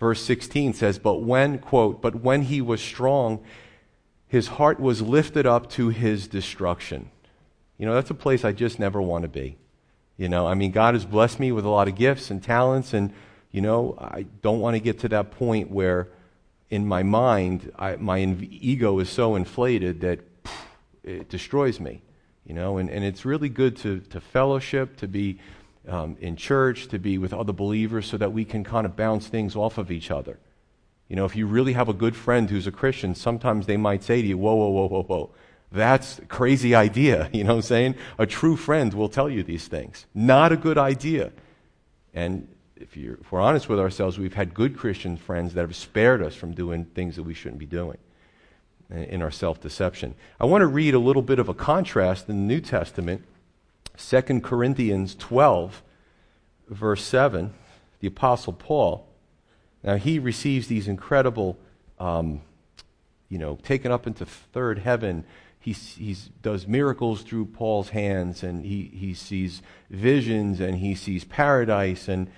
Verse 0.00 0.20
16 0.24 0.74
says, 0.74 0.98
But 0.98 1.22
when, 1.22 1.60
quote, 1.60 2.02
but 2.02 2.16
when 2.16 2.42
he 2.42 2.60
was 2.60 2.82
strong, 2.82 3.44
his 4.26 4.48
heart 4.48 4.80
was 4.80 5.00
lifted 5.00 5.46
up 5.46 5.70
to 5.70 5.90
his 5.90 6.26
destruction. 6.26 7.10
You 7.78 7.86
know, 7.86 7.94
that's 7.94 8.10
a 8.10 8.14
place 8.14 8.44
I 8.44 8.50
just 8.50 8.80
never 8.80 9.00
want 9.00 9.22
to 9.22 9.28
be. 9.28 9.56
You 10.16 10.28
know, 10.28 10.48
I 10.48 10.54
mean, 10.54 10.72
God 10.72 10.94
has 10.94 11.04
blessed 11.04 11.38
me 11.38 11.52
with 11.52 11.64
a 11.64 11.68
lot 11.68 11.86
of 11.86 11.94
gifts 11.94 12.28
and 12.28 12.42
talents, 12.42 12.92
and, 12.92 13.12
you 13.52 13.60
know, 13.60 13.96
I 14.00 14.26
don't 14.42 14.58
want 14.58 14.74
to 14.74 14.80
get 14.80 14.98
to 15.00 15.08
that 15.10 15.30
point 15.30 15.70
where 15.70 16.08
in 16.70 16.86
my 16.88 17.04
mind, 17.04 17.70
I, 17.78 17.94
my 17.96 18.18
ego 18.18 18.98
is 18.98 19.08
so 19.10 19.36
inflated 19.36 20.00
that 20.00 20.18
it 21.04 21.28
destroys 21.28 21.78
me. 21.78 22.02
You 22.44 22.54
know, 22.54 22.78
and, 22.78 22.90
and 22.90 23.04
it's 23.04 23.24
really 23.24 23.48
good 23.48 23.76
to, 23.78 24.00
to 24.00 24.20
fellowship, 24.20 24.96
to 24.96 25.08
be 25.08 25.38
um, 25.88 26.16
in 26.20 26.36
church, 26.36 26.88
to 26.88 26.98
be 26.98 27.18
with 27.18 27.32
other 27.32 27.52
believers 27.52 28.06
so 28.06 28.16
that 28.16 28.32
we 28.32 28.44
can 28.44 28.64
kind 28.64 28.86
of 28.86 28.96
bounce 28.96 29.26
things 29.26 29.54
off 29.56 29.78
of 29.78 29.90
each 29.90 30.10
other. 30.10 30.38
You 31.08 31.16
know, 31.16 31.24
if 31.24 31.36
you 31.36 31.46
really 31.46 31.74
have 31.74 31.88
a 31.88 31.94
good 31.94 32.16
friend 32.16 32.48
who's 32.48 32.66
a 32.66 32.72
Christian, 32.72 33.14
sometimes 33.14 33.66
they 33.66 33.76
might 33.76 34.02
say 34.02 34.22
to 34.22 34.26
you, 34.26 34.38
whoa, 34.38 34.54
whoa, 34.54 34.70
whoa, 34.70 34.88
whoa, 34.88 35.02
whoa. 35.02 35.30
That's 35.70 36.18
a 36.20 36.26
crazy 36.26 36.74
idea. 36.74 37.28
You 37.32 37.44
know 37.44 37.50
what 37.50 37.56
I'm 37.56 37.62
saying? 37.62 37.94
A 38.18 38.26
true 38.26 38.56
friend 38.56 38.94
will 38.94 39.08
tell 39.08 39.28
you 39.28 39.42
these 39.42 39.68
things. 39.68 40.06
Not 40.14 40.52
a 40.52 40.56
good 40.56 40.78
idea. 40.78 41.32
And 42.14 42.48
if, 42.76 42.96
if, 42.96 43.30
we're 43.32 43.40
honest 43.40 43.68
with 43.68 43.80
ourselves, 43.80 44.18
we've 44.18 44.34
had 44.34 44.54
good 44.54 44.76
Christian 44.76 45.16
friends 45.16 45.54
that 45.54 45.62
have 45.62 45.76
spared 45.76 46.22
us 46.22 46.34
from 46.34 46.54
doing 46.54 46.84
things 46.86 47.16
that 47.16 47.24
we 47.24 47.34
shouldn't 47.34 47.58
be 47.58 47.66
doing 47.66 47.98
in 48.90 49.20
our 49.20 49.30
self 49.30 49.60
deception. 49.60 50.14
I 50.40 50.46
want 50.46 50.62
to 50.62 50.66
read 50.66 50.94
a 50.94 50.98
little 50.98 51.22
bit 51.22 51.38
of 51.38 51.48
a 51.48 51.54
contrast 51.54 52.28
in 52.28 52.36
the 52.36 52.54
New 52.54 52.60
Testament. 52.60 53.24
2 53.96 54.40
Corinthians 54.40 55.14
12, 55.14 55.82
verse 56.68 57.04
7, 57.04 57.54
the 58.00 58.08
Apostle 58.08 58.52
Paul. 58.52 59.08
Now, 59.82 59.96
he 59.96 60.18
receives 60.18 60.66
these 60.66 60.88
incredible, 60.88 61.58
um, 61.98 62.40
you 63.28 63.38
know, 63.38 63.56
taken 63.62 63.92
up 63.92 64.06
into 64.06 64.26
third 64.26 64.80
heaven. 64.80 65.24
He 65.60 65.72
he's, 65.72 66.30
does 66.42 66.66
miracles 66.66 67.22
through 67.22 67.46
Paul's 67.46 67.90
hands, 67.90 68.42
and 68.42 68.64
he, 68.64 68.90
he 68.94 69.14
sees 69.14 69.62
visions, 69.90 70.60
and 70.60 70.78
he 70.78 70.94
sees 70.94 71.24
paradise. 71.24 72.08
And 72.08 72.30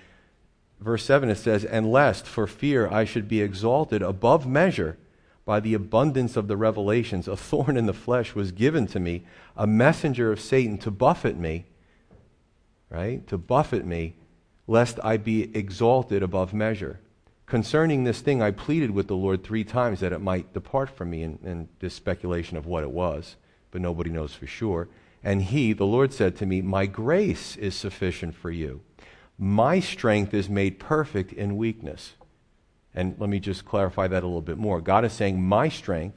verse 0.81 1.05
7, 1.05 1.31
it 1.31 1.37
says, 1.37 1.65
And 1.65 1.91
lest 1.91 2.27
for 2.27 2.47
fear 2.47 2.89
I 2.89 3.05
should 3.05 3.29
be 3.29 3.41
exalted 3.41 4.03
above 4.03 4.47
measure 4.47 4.99
by 5.47 5.61
the 5.61 5.73
abundance 5.73 6.37
of 6.37 6.49
the 6.49 6.57
revelations, 6.57 7.27
a 7.27 7.37
thorn 7.37 7.79
in 7.79 7.87
the 7.87 7.95
flesh 7.95 8.35
was 8.35 8.53
given 8.53 8.87
to 8.89 9.01
me, 9.01 9.23
a 9.57 9.67
messenger 9.67 10.31
of 10.31 10.41
Satan 10.41 10.77
to 10.79 10.91
buffet 10.91 11.39
me, 11.39 11.65
right? 12.91 13.27
To 13.29 13.39
buffet 13.39 13.87
me, 13.87 14.17
lest 14.67 14.99
I 15.03 15.17
be 15.17 15.57
exalted 15.57 16.23
above 16.23 16.53
measure. 16.53 16.99
Concerning 17.47 18.03
this 18.03 18.21
thing, 18.21 18.43
I 18.43 18.51
pleaded 18.51 18.91
with 18.91 19.07
the 19.07 19.15
Lord 19.15 19.45
three 19.45 19.63
times 19.63 20.01
that 20.01 20.13
it 20.13 20.21
might 20.21 20.53
depart 20.53 20.91
from 20.91 21.11
me, 21.11 21.23
and, 21.23 21.39
and 21.45 21.69
this 21.79 21.95
speculation 21.95 22.57
of 22.57 22.67
what 22.67 22.83
it 22.83 22.91
was, 22.91 23.37
but 23.71 23.81
nobody 23.81 24.11
knows 24.11 24.35
for 24.35 24.49
sure. 24.49 24.89
And 25.23 25.43
he, 25.43 25.73
the 25.73 25.87
Lord, 25.87 26.13
said 26.13 26.37
to 26.37 26.47
me, 26.47 26.61
My 26.61 26.87
grace 26.87 27.57
is 27.57 27.77
sufficient 27.77 28.35
for 28.35 28.51
you. 28.51 28.81
My 29.39 29.79
strength 29.79 30.35
is 30.35 30.49
made 30.49 30.81
perfect 30.81 31.33
in 31.33 31.57
weakness. 31.57 32.15
And 32.97 33.15
let 33.19 33.29
me 33.29 33.39
just 33.39 33.67
clarify 33.67 34.09
that 34.09 34.23
a 34.23 34.27
little 34.27 34.41
bit 34.41 34.57
more. 34.57 34.81
God 34.81 35.05
is 35.05 35.13
saying, 35.13 35.41
My 35.41 35.69
strength, 35.69 36.17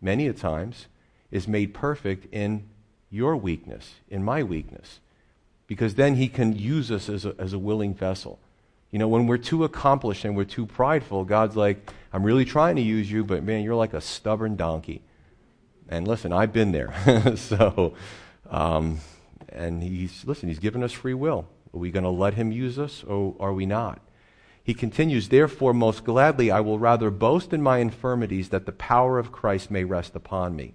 many 0.00 0.28
a 0.28 0.32
times, 0.32 0.86
is 1.32 1.48
made 1.48 1.74
perfect 1.74 2.32
in 2.32 2.68
your 3.10 3.36
weakness, 3.36 3.94
in 4.08 4.22
my 4.22 4.44
weakness. 4.44 5.00
Because 5.66 5.96
then 5.96 6.14
He 6.14 6.28
can 6.28 6.56
use 6.56 6.92
us 6.92 7.08
as 7.08 7.26
a, 7.26 7.34
as 7.36 7.52
a 7.52 7.58
willing 7.58 7.94
vessel. 7.94 8.38
You 8.92 9.00
know, 9.00 9.08
when 9.08 9.26
we're 9.26 9.38
too 9.38 9.64
accomplished 9.64 10.24
and 10.24 10.36
we're 10.36 10.44
too 10.44 10.66
prideful, 10.66 11.24
God's 11.24 11.56
like, 11.56 11.90
I'm 12.12 12.22
really 12.22 12.44
trying 12.44 12.76
to 12.76 12.82
use 12.82 13.10
you, 13.10 13.24
but 13.24 13.42
man, 13.42 13.64
you're 13.64 13.74
like 13.74 13.92
a 13.92 14.00
stubborn 14.00 14.54
donkey. 14.54 15.02
And 15.88 16.06
listen, 16.06 16.32
I've 16.32 16.52
been 16.52 16.70
there. 16.70 16.94
so, 17.36 17.94
um, 18.48 19.00
and 19.48 19.82
He's, 19.82 20.24
listen, 20.24 20.48
He's 20.48 20.60
given 20.60 20.84
us 20.84 20.92
free 20.92 21.14
will. 21.14 21.48
Are 21.74 21.78
we 21.78 21.90
going 21.90 22.04
to 22.04 22.10
let 22.10 22.34
Him 22.34 22.52
use 22.52 22.78
us 22.78 23.02
or 23.02 23.34
are 23.40 23.52
we 23.52 23.66
not? 23.66 24.00
He 24.62 24.74
continues, 24.74 25.28
Therefore, 25.28 25.72
most 25.72 26.04
gladly 26.04 26.50
I 26.50 26.60
will 26.60 26.78
rather 26.78 27.10
boast 27.10 27.52
in 27.52 27.62
my 27.62 27.78
infirmities 27.78 28.50
that 28.50 28.66
the 28.66 28.72
power 28.72 29.18
of 29.18 29.32
Christ 29.32 29.70
may 29.70 29.84
rest 29.84 30.14
upon 30.14 30.54
me. 30.54 30.74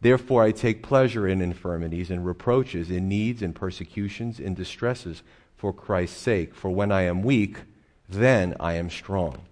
Therefore, 0.00 0.42
I 0.42 0.52
take 0.52 0.82
pleasure 0.82 1.26
in 1.26 1.40
infirmities 1.40 2.10
and 2.10 2.26
reproaches, 2.26 2.90
in 2.90 3.08
needs 3.08 3.42
and 3.42 3.54
persecutions, 3.54 4.38
in 4.38 4.54
distresses 4.54 5.22
for 5.56 5.72
Christ's 5.72 6.20
sake. 6.20 6.54
For 6.54 6.70
when 6.70 6.92
I 6.92 7.02
am 7.02 7.22
weak, 7.22 7.60
then 8.08 8.54
I 8.60 8.74
am 8.74 8.90
strong. 8.90 9.42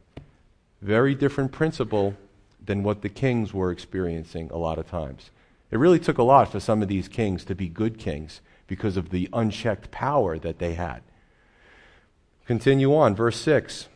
Very 0.83 1.15
different 1.15 1.51
principle 1.51 2.15
than 2.65 2.83
what 2.83 3.03
the 3.03 3.09
kings 3.09 3.55
were 3.55 3.71
experiencing 3.71 4.51
a 4.51 4.59
lot 4.59 4.79
of 4.79 4.89
times. 4.89 5.31
It 5.71 5.79
really 5.79 5.99
took 5.99 6.19
a 6.19 6.23
lot 6.23 6.53
for 6.53 6.61
some 6.61 6.83
of 6.83 6.89
these 6.89 7.09
kings 7.09 7.45
to 7.47 7.55
be 7.55 7.69
good 7.69 7.99
kings 7.99 8.41
because 8.67 8.97
of 8.97 9.11
the 9.11 9.29
unchecked 9.33 9.91
power 9.91 10.39
that 10.39 10.59
they 10.59 10.75
had. 10.75 11.03
Continue 12.47 12.95
on, 12.95 13.15
verse 13.15 13.41
6. 13.41 13.89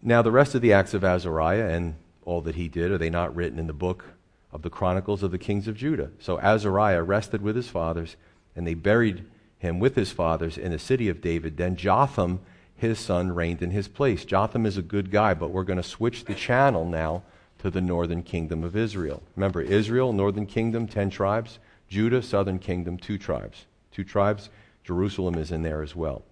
Now, 0.00 0.22
the 0.22 0.30
rest 0.30 0.54
of 0.54 0.62
the 0.62 0.72
acts 0.72 0.94
of 0.94 1.02
Azariah 1.02 1.68
and 1.68 1.96
all 2.24 2.40
that 2.42 2.54
he 2.54 2.68
did, 2.68 2.92
are 2.92 2.98
they 2.98 3.10
not 3.10 3.34
written 3.34 3.58
in 3.58 3.66
the 3.66 3.72
book 3.72 4.04
of 4.52 4.62
the 4.62 4.70
Chronicles 4.70 5.24
of 5.24 5.32
the 5.32 5.38
Kings 5.38 5.66
of 5.66 5.76
Judah? 5.76 6.10
So 6.20 6.38
Azariah 6.38 7.02
rested 7.02 7.42
with 7.42 7.56
his 7.56 7.68
fathers, 7.68 8.14
and 8.54 8.64
they 8.64 8.74
buried 8.74 9.24
him 9.58 9.80
with 9.80 9.96
his 9.96 10.12
fathers 10.12 10.56
in 10.56 10.70
the 10.70 10.78
city 10.78 11.08
of 11.08 11.20
David. 11.20 11.56
Then 11.56 11.74
Jotham, 11.74 12.38
his 12.76 13.00
son, 13.00 13.34
reigned 13.34 13.62
in 13.62 13.72
his 13.72 13.88
place. 13.88 14.24
Jotham 14.24 14.64
is 14.64 14.76
a 14.76 14.82
good 14.82 15.10
guy, 15.10 15.34
but 15.34 15.50
we're 15.50 15.64
going 15.64 15.78
to 15.78 15.82
switch 15.82 16.24
the 16.24 16.34
channel 16.34 16.84
now 16.84 17.24
to 17.58 17.70
the 17.70 17.80
northern 17.80 18.22
kingdom 18.22 18.62
of 18.62 18.76
Israel. 18.76 19.24
Remember, 19.34 19.60
Israel, 19.60 20.12
northern 20.12 20.46
kingdom, 20.46 20.86
10 20.86 21.10
tribes. 21.10 21.58
Judah, 21.88 22.22
southern 22.22 22.60
kingdom, 22.60 22.96
two 22.96 23.18
tribes. 23.18 23.64
Two 23.90 24.04
tribes. 24.04 24.50
Jerusalem 24.84 25.34
is 25.34 25.50
in 25.50 25.62
there 25.62 25.82
as 25.82 25.96
well. 25.96 26.22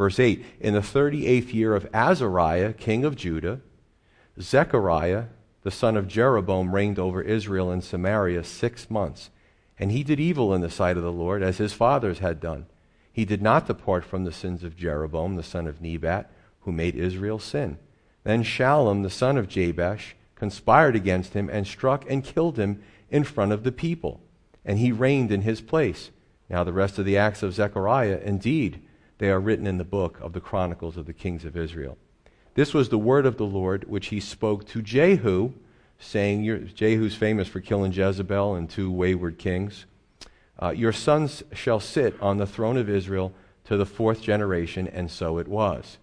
Verse 0.00 0.18
8 0.18 0.42
In 0.60 0.72
the 0.72 0.80
38th 0.80 1.52
year 1.52 1.74
of 1.74 1.86
Azariah, 1.92 2.72
king 2.72 3.04
of 3.04 3.16
Judah, 3.16 3.60
Zechariah, 4.40 5.24
the 5.62 5.70
son 5.70 5.94
of 5.94 6.08
Jeroboam, 6.08 6.74
reigned 6.74 6.98
over 6.98 7.20
Israel 7.20 7.70
and 7.70 7.84
Samaria 7.84 8.42
six 8.44 8.90
months. 8.90 9.28
And 9.78 9.92
he 9.92 10.02
did 10.02 10.18
evil 10.18 10.54
in 10.54 10.62
the 10.62 10.70
sight 10.70 10.96
of 10.96 11.02
the 11.02 11.12
Lord, 11.12 11.42
as 11.42 11.58
his 11.58 11.74
fathers 11.74 12.20
had 12.20 12.40
done. 12.40 12.64
He 13.12 13.26
did 13.26 13.42
not 13.42 13.66
depart 13.66 14.06
from 14.06 14.24
the 14.24 14.32
sins 14.32 14.64
of 14.64 14.74
Jeroboam, 14.74 15.36
the 15.36 15.42
son 15.42 15.66
of 15.66 15.82
Nebat, 15.82 16.30
who 16.60 16.72
made 16.72 16.96
Israel 16.96 17.38
sin. 17.38 17.76
Then 18.24 18.42
Shallum, 18.42 19.02
the 19.02 19.10
son 19.10 19.36
of 19.36 19.48
Jabesh, 19.48 20.16
conspired 20.34 20.96
against 20.96 21.34
him 21.34 21.50
and 21.50 21.66
struck 21.66 22.10
and 22.10 22.24
killed 22.24 22.58
him 22.58 22.82
in 23.10 23.22
front 23.22 23.52
of 23.52 23.64
the 23.64 23.72
people. 23.72 24.22
And 24.64 24.78
he 24.78 24.92
reigned 24.92 25.30
in 25.30 25.42
his 25.42 25.60
place. 25.60 26.10
Now, 26.48 26.64
the 26.64 26.72
rest 26.72 26.98
of 26.98 27.04
the 27.04 27.18
acts 27.18 27.42
of 27.42 27.52
Zechariah, 27.52 28.22
indeed, 28.24 28.80
they 29.20 29.28
are 29.28 29.38
written 29.38 29.66
in 29.66 29.76
the 29.76 29.84
book 29.84 30.18
of 30.22 30.32
the 30.32 30.40
Chronicles 30.40 30.96
of 30.96 31.04
the 31.04 31.12
Kings 31.12 31.44
of 31.44 31.54
Israel. 31.54 31.98
This 32.54 32.72
was 32.72 32.88
the 32.88 32.96
word 32.96 33.26
of 33.26 33.36
the 33.36 33.44
Lord 33.44 33.84
which 33.84 34.06
he 34.06 34.18
spoke 34.18 34.66
to 34.68 34.80
Jehu, 34.80 35.52
saying, 35.98 36.70
Jehu's 36.74 37.14
famous 37.14 37.46
for 37.46 37.60
killing 37.60 37.92
Jezebel 37.92 38.54
and 38.54 38.68
two 38.68 38.90
wayward 38.90 39.38
kings. 39.38 39.84
Uh, 40.60 40.70
your 40.70 40.92
sons 40.92 41.42
shall 41.52 41.80
sit 41.80 42.18
on 42.22 42.38
the 42.38 42.46
throne 42.46 42.78
of 42.78 42.88
Israel 42.88 43.34
to 43.64 43.76
the 43.76 43.84
fourth 43.84 44.22
generation, 44.22 44.88
and 44.88 45.10
so 45.10 45.36
it 45.36 45.48
was. 45.48 45.98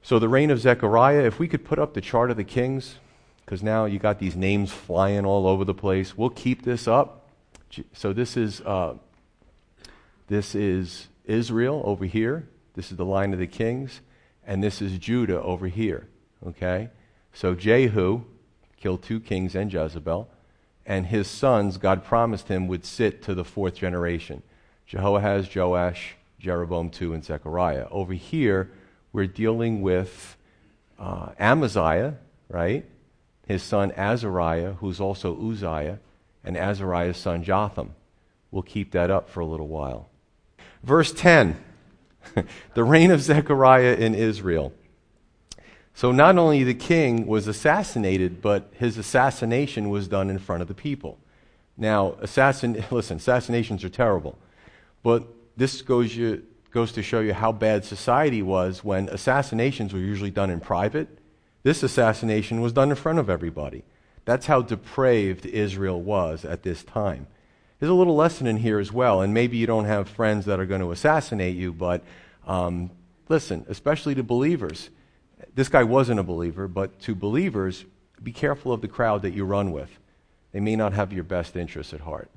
So 0.00 0.18
the 0.18 0.30
reign 0.30 0.50
of 0.50 0.58
Zechariah, 0.58 1.24
if 1.24 1.38
we 1.38 1.46
could 1.46 1.66
put 1.66 1.78
up 1.78 1.92
the 1.92 2.00
chart 2.00 2.30
of 2.30 2.38
the 2.38 2.44
kings, 2.44 2.96
because 3.44 3.62
now 3.62 3.84
you 3.84 3.98
got 3.98 4.18
these 4.18 4.36
names 4.36 4.72
flying 4.72 5.26
all 5.26 5.46
over 5.46 5.66
the 5.66 5.74
place. 5.74 6.16
We'll 6.16 6.30
keep 6.30 6.62
this 6.62 6.88
up. 6.88 7.28
So 7.92 8.14
this 8.14 8.38
is 8.38 8.62
uh, 8.62 8.94
this 10.28 10.54
is 10.54 11.08
Israel 11.24 11.82
over 11.84 12.04
here. 12.04 12.48
This 12.74 12.90
is 12.90 12.96
the 12.96 13.04
line 13.04 13.32
of 13.32 13.38
the 13.38 13.46
kings. 13.46 14.00
And 14.46 14.62
this 14.62 14.82
is 14.82 14.98
Judah 14.98 15.40
over 15.42 15.68
here. 15.68 16.08
Okay? 16.46 16.90
So 17.32 17.54
Jehu 17.54 18.24
killed 18.76 19.02
two 19.02 19.20
kings 19.20 19.54
and 19.54 19.72
Jezebel. 19.72 20.28
And 20.84 21.06
his 21.06 21.28
sons, 21.28 21.76
God 21.76 22.04
promised 22.04 22.48
him, 22.48 22.66
would 22.66 22.84
sit 22.84 23.22
to 23.22 23.34
the 23.34 23.44
fourth 23.44 23.74
generation 23.74 24.42
Jehoahaz, 24.86 25.54
Joash, 25.54 26.16
Jeroboam 26.38 26.90
II, 27.00 27.14
and 27.14 27.24
Zechariah. 27.24 27.86
Over 27.90 28.12
here, 28.12 28.70
we're 29.12 29.26
dealing 29.26 29.80
with 29.80 30.36
uh, 30.98 31.30
Amaziah, 31.38 32.18
right? 32.48 32.84
His 33.46 33.62
son 33.62 33.92
Azariah, 33.92 34.74
who's 34.74 35.00
also 35.00 35.36
Uzziah, 35.50 36.00
and 36.44 36.56
Azariah's 36.56 37.16
son 37.16 37.44
Jotham. 37.44 37.94
We'll 38.50 38.62
keep 38.62 38.92
that 38.92 39.10
up 39.10 39.30
for 39.30 39.40
a 39.40 39.46
little 39.46 39.68
while. 39.68 40.08
Verse 40.82 41.12
10 41.12 41.56
the 42.74 42.84
reign 42.84 43.10
of 43.10 43.20
Zechariah 43.20 43.94
in 43.94 44.14
Israel. 44.14 44.72
So 45.94 46.12
not 46.12 46.38
only 46.38 46.64
the 46.64 46.74
king 46.74 47.26
was 47.26 47.46
assassinated, 47.46 48.40
but 48.40 48.72
his 48.74 48.96
assassination 48.96 49.90
was 49.90 50.08
done 50.08 50.30
in 50.30 50.38
front 50.38 50.62
of 50.62 50.68
the 50.68 50.74
people. 50.74 51.18
Now, 51.76 52.16
assassin, 52.20 52.84
listen, 52.90 53.18
assassinations 53.18 53.84
are 53.84 53.88
terrible, 53.88 54.38
but 55.02 55.24
this 55.56 55.82
goes, 55.82 56.16
you, 56.16 56.42
goes 56.70 56.92
to 56.92 57.02
show 57.02 57.20
you 57.20 57.34
how 57.34 57.52
bad 57.52 57.84
society 57.84 58.42
was 58.42 58.82
when 58.82 59.08
assassinations 59.08 59.92
were 59.92 60.00
usually 60.00 60.30
done 60.30 60.50
in 60.50 60.60
private. 60.60 61.08
This 61.62 61.82
assassination 61.82 62.60
was 62.60 62.72
done 62.72 62.90
in 62.90 62.96
front 62.96 63.18
of 63.18 63.28
everybody. 63.28 63.84
That's 64.24 64.46
how 64.46 64.62
depraved 64.62 65.44
Israel 65.46 66.00
was 66.00 66.44
at 66.44 66.62
this 66.62 66.82
time. 66.82 67.26
There's 67.82 67.90
a 67.90 67.94
little 67.94 68.14
lesson 68.14 68.46
in 68.46 68.58
here 68.58 68.78
as 68.78 68.92
well, 68.92 69.22
and 69.22 69.34
maybe 69.34 69.56
you 69.56 69.66
don't 69.66 69.86
have 69.86 70.08
friends 70.08 70.44
that 70.44 70.60
are 70.60 70.66
going 70.66 70.82
to 70.82 70.92
assassinate 70.92 71.56
you, 71.56 71.72
but 71.72 72.04
um, 72.46 72.92
listen, 73.28 73.66
especially 73.68 74.14
to 74.14 74.22
believers, 74.22 74.88
This 75.52 75.68
guy 75.68 75.82
wasn't 75.82 76.20
a 76.20 76.22
believer, 76.22 76.68
but 76.68 77.00
to 77.00 77.16
believers, 77.16 77.84
be 78.22 78.30
careful 78.30 78.72
of 78.72 78.82
the 78.82 78.86
crowd 78.86 79.22
that 79.22 79.34
you 79.34 79.44
run 79.44 79.72
with. 79.72 79.98
They 80.52 80.60
may 80.60 80.76
not 80.76 80.92
have 80.92 81.12
your 81.12 81.24
best 81.24 81.56
interests 81.56 81.92
at 81.92 82.02
heart. 82.02 82.30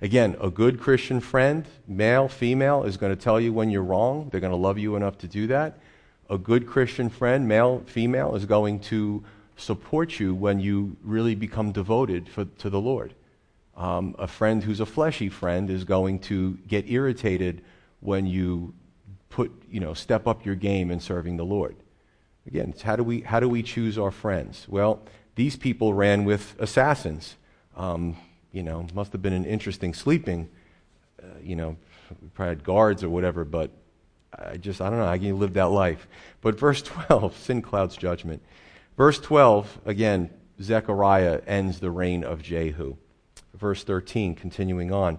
Again, 0.00 0.38
a 0.40 0.48
good 0.48 0.80
Christian 0.80 1.20
friend, 1.20 1.66
male, 1.86 2.26
female, 2.26 2.84
is 2.84 2.96
going 2.96 3.14
to 3.14 3.22
tell 3.22 3.38
you 3.38 3.52
when 3.52 3.68
you're 3.68 3.82
wrong. 3.82 4.30
They're 4.30 4.40
going 4.40 4.52
to 4.52 4.56
love 4.56 4.78
you 4.78 4.96
enough 4.96 5.18
to 5.18 5.28
do 5.28 5.48
that. 5.48 5.78
A 6.30 6.38
good 6.38 6.66
Christian 6.66 7.10
friend, 7.10 7.46
male, 7.46 7.82
female, 7.84 8.34
is 8.34 8.46
going 8.46 8.80
to 8.80 9.22
support 9.58 10.18
you 10.18 10.34
when 10.34 10.60
you 10.60 10.96
really 11.04 11.34
become 11.34 11.72
devoted 11.72 12.26
for, 12.26 12.46
to 12.46 12.70
the 12.70 12.80
Lord. 12.80 13.12
Um, 13.78 14.16
a 14.18 14.26
friend 14.26 14.62
who's 14.62 14.80
a 14.80 14.86
fleshy 14.86 15.28
friend 15.28 15.70
is 15.70 15.84
going 15.84 16.18
to 16.20 16.58
get 16.66 16.90
irritated 16.90 17.62
when 18.00 18.26
you 18.26 18.74
put, 19.30 19.52
you 19.70 19.78
know, 19.78 19.94
step 19.94 20.26
up 20.26 20.44
your 20.44 20.56
game 20.56 20.90
in 20.90 20.98
serving 20.98 21.36
the 21.36 21.44
Lord. 21.44 21.76
Again, 22.44 22.74
how 22.82 22.96
do 22.96 23.04
we 23.04 23.20
how 23.20 23.38
do 23.38 23.48
we 23.48 23.62
choose 23.62 23.96
our 23.96 24.10
friends? 24.10 24.66
Well, 24.68 25.00
these 25.36 25.54
people 25.54 25.94
ran 25.94 26.24
with 26.24 26.56
assassins. 26.58 27.36
Um, 27.76 28.16
you 28.50 28.64
know, 28.64 28.84
must 28.94 29.12
have 29.12 29.22
been 29.22 29.32
an 29.32 29.44
interesting 29.44 29.94
sleeping. 29.94 30.48
Uh, 31.22 31.26
you 31.40 31.54
know, 31.54 31.76
probably 32.34 32.56
had 32.56 32.64
guards 32.64 33.04
or 33.04 33.10
whatever, 33.10 33.44
but 33.44 33.70
I 34.36 34.56
just 34.56 34.80
I 34.80 34.90
don't 34.90 34.98
know 34.98 35.06
how 35.06 35.16
can 35.16 35.38
live 35.38 35.54
that 35.54 35.70
life. 35.70 36.08
But 36.40 36.58
verse 36.58 36.82
twelve, 36.82 37.36
sin 37.44 37.62
clouds 37.62 37.96
judgment. 37.96 38.42
Verse 38.96 39.20
twelve 39.20 39.78
again, 39.86 40.30
Zechariah 40.60 41.42
ends 41.46 41.78
the 41.78 41.92
reign 41.92 42.24
of 42.24 42.42
Jehu. 42.42 42.96
Verse 43.58 43.84
thirteen, 43.84 44.34
continuing 44.34 44.92
on. 44.92 45.18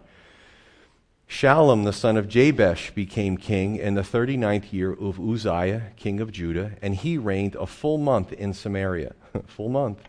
Shallum, 1.29 1.83
the 1.83 1.93
son 1.93 2.17
of 2.17 2.27
Jabesh, 2.27 2.89
became 2.95 3.37
king 3.37 3.75
in 3.75 3.93
the 3.93 4.01
39th 4.01 4.73
year 4.73 4.91
of 4.91 5.19
Uzziah, 5.19 5.91
king 5.95 6.19
of 6.19 6.31
Judah, 6.31 6.71
and 6.81 6.95
he 6.95 7.19
reigned 7.19 7.53
a 7.53 7.67
full 7.67 7.99
month 7.99 8.33
in 8.33 8.51
Samaria. 8.51 9.13
full 9.45 9.69
month. 9.69 10.01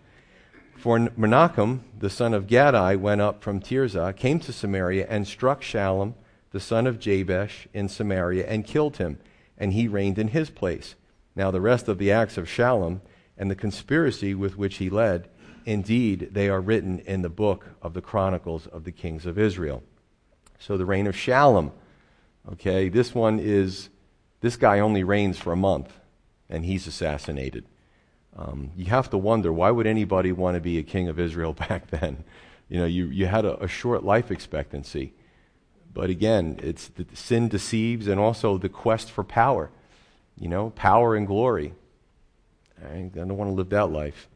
For 0.78 0.98
Menachem, 0.98 1.80
the 1.98 2.08
son 2.08 2.32
of 2.32 2.46
Gadai, 2.46 2.98
went 2.98 3.20
up 3.20 3.42
from 3.42 3.60
Tirzah, 3.60 4.16
came 4.16 4.40
to 4.40 4.52
Samaria, 4.52 5.06
and 5.10 5.28
struck 5.28 5.60
Shallum, 5.60 6.14
the 6.52 6.60
son 6.60 6.86
of 6.86 6.98
Jabesh, 6.98 7.68
in 7.74 7.90
Samaria, 7.90 8.46
and 8.46 8.64
killed 8.64 8.96
him, 8.96 9.18
and 9.58 9.74
he 9.74 9.88
reigned 9.88 10.18
in 10.18 10.28
his 10.28 10.48
place. 10.48 10.94
Now, 11.36 11.50
the 11.50 11.60
rest 11.60 11.86
of 11.86 11.98
the 11.98 12.10
acts 12.10 12.38
of 12.38 12.46
Shallum 12.46 13.02
and 13.36 13.50
the 13.50 13.54
conspiracy 13.54 14.34
with 14.34 14.56
which 14.56 14.76
he 14.76 14.88
led, 14.88 15.28
indeed, 15.64 16.30
they 16.32 16.48
are 16.48 16.60
written 16.60 17.00
in 17.00 17.22
the 17.22 17.28
book 17.28 17.66
of 17.82 17.94
the 17.94 18.00
Chronicles 18.02 18.66
of 18.66 18.84
the 18.84 18.92
Kings 18.92 19.26
of 19.26 19.38
Israel. 19.38 19.82
So 20.58 20.76
the 20.76 20.84
reign 20.84 21.06
of 21.06 21.14
Shallum. 21.14 21.72
Okay, 22.52 22.88
this 22.88 23.14
one 23.14 23.38
is, 23.38 23.88
this 24.40 24.56
guy 24.56 24.80
only 24.80 25.04
reigns 25.04 25.38
for 25.38 25.52
a 25.52 25.56
month 25.56 25.92
and 26.48 26.64
he's 26.64 26.86
assassinated. 26.86 27.64
Um, 28.36 28.70
you 28.76 28.86
have 28.86 29.10
to 29.10 29.18
wonder 29.18 29.52
why 29.52 29.70
would 29.70 29.86
anybody 29.86 30.32
want 30.32 30.56
to 30.56 30.60
be 30.60 30.78
a 30.78 30.82
king 30.82 31.08
of 31.08 31.18
Israel 31.18 31.52
back 31.68 31.88
then? 31.88 32.24
You 32.68 32.80
know, 32.80 32.86
you, 32.86 33.06
you 33.06 33.26
had 33.26 33.44
a, 33.44 33.62
a 33.62 33.68
short 33.68 34.04
life 34.04 34.30
expectancy. 34.30 35.12
But 35.92 36.10
again, 36.10 36.58
it's 36.62 36.88
the 36.88 37.06
sin 37.14 37.48
deceives 37.48 38.06
and 38.06 38.20
also 38.20 38.58
the 38.58 38.68
quest 38.68 39.10
for 39.10 39.24
power. 39.24 39.70
You 40.38 40.48
know, 40.48 40.70
power 40.70 41.16
and 41.16 41.26
glory. 41.26 41.74
I 42.82 43.10
don't 43.14 43.36
want 43.36 43.50
to 43.50 43.54
live 43.54 43.68
that 43.70 43.90
life. 43.90 44.28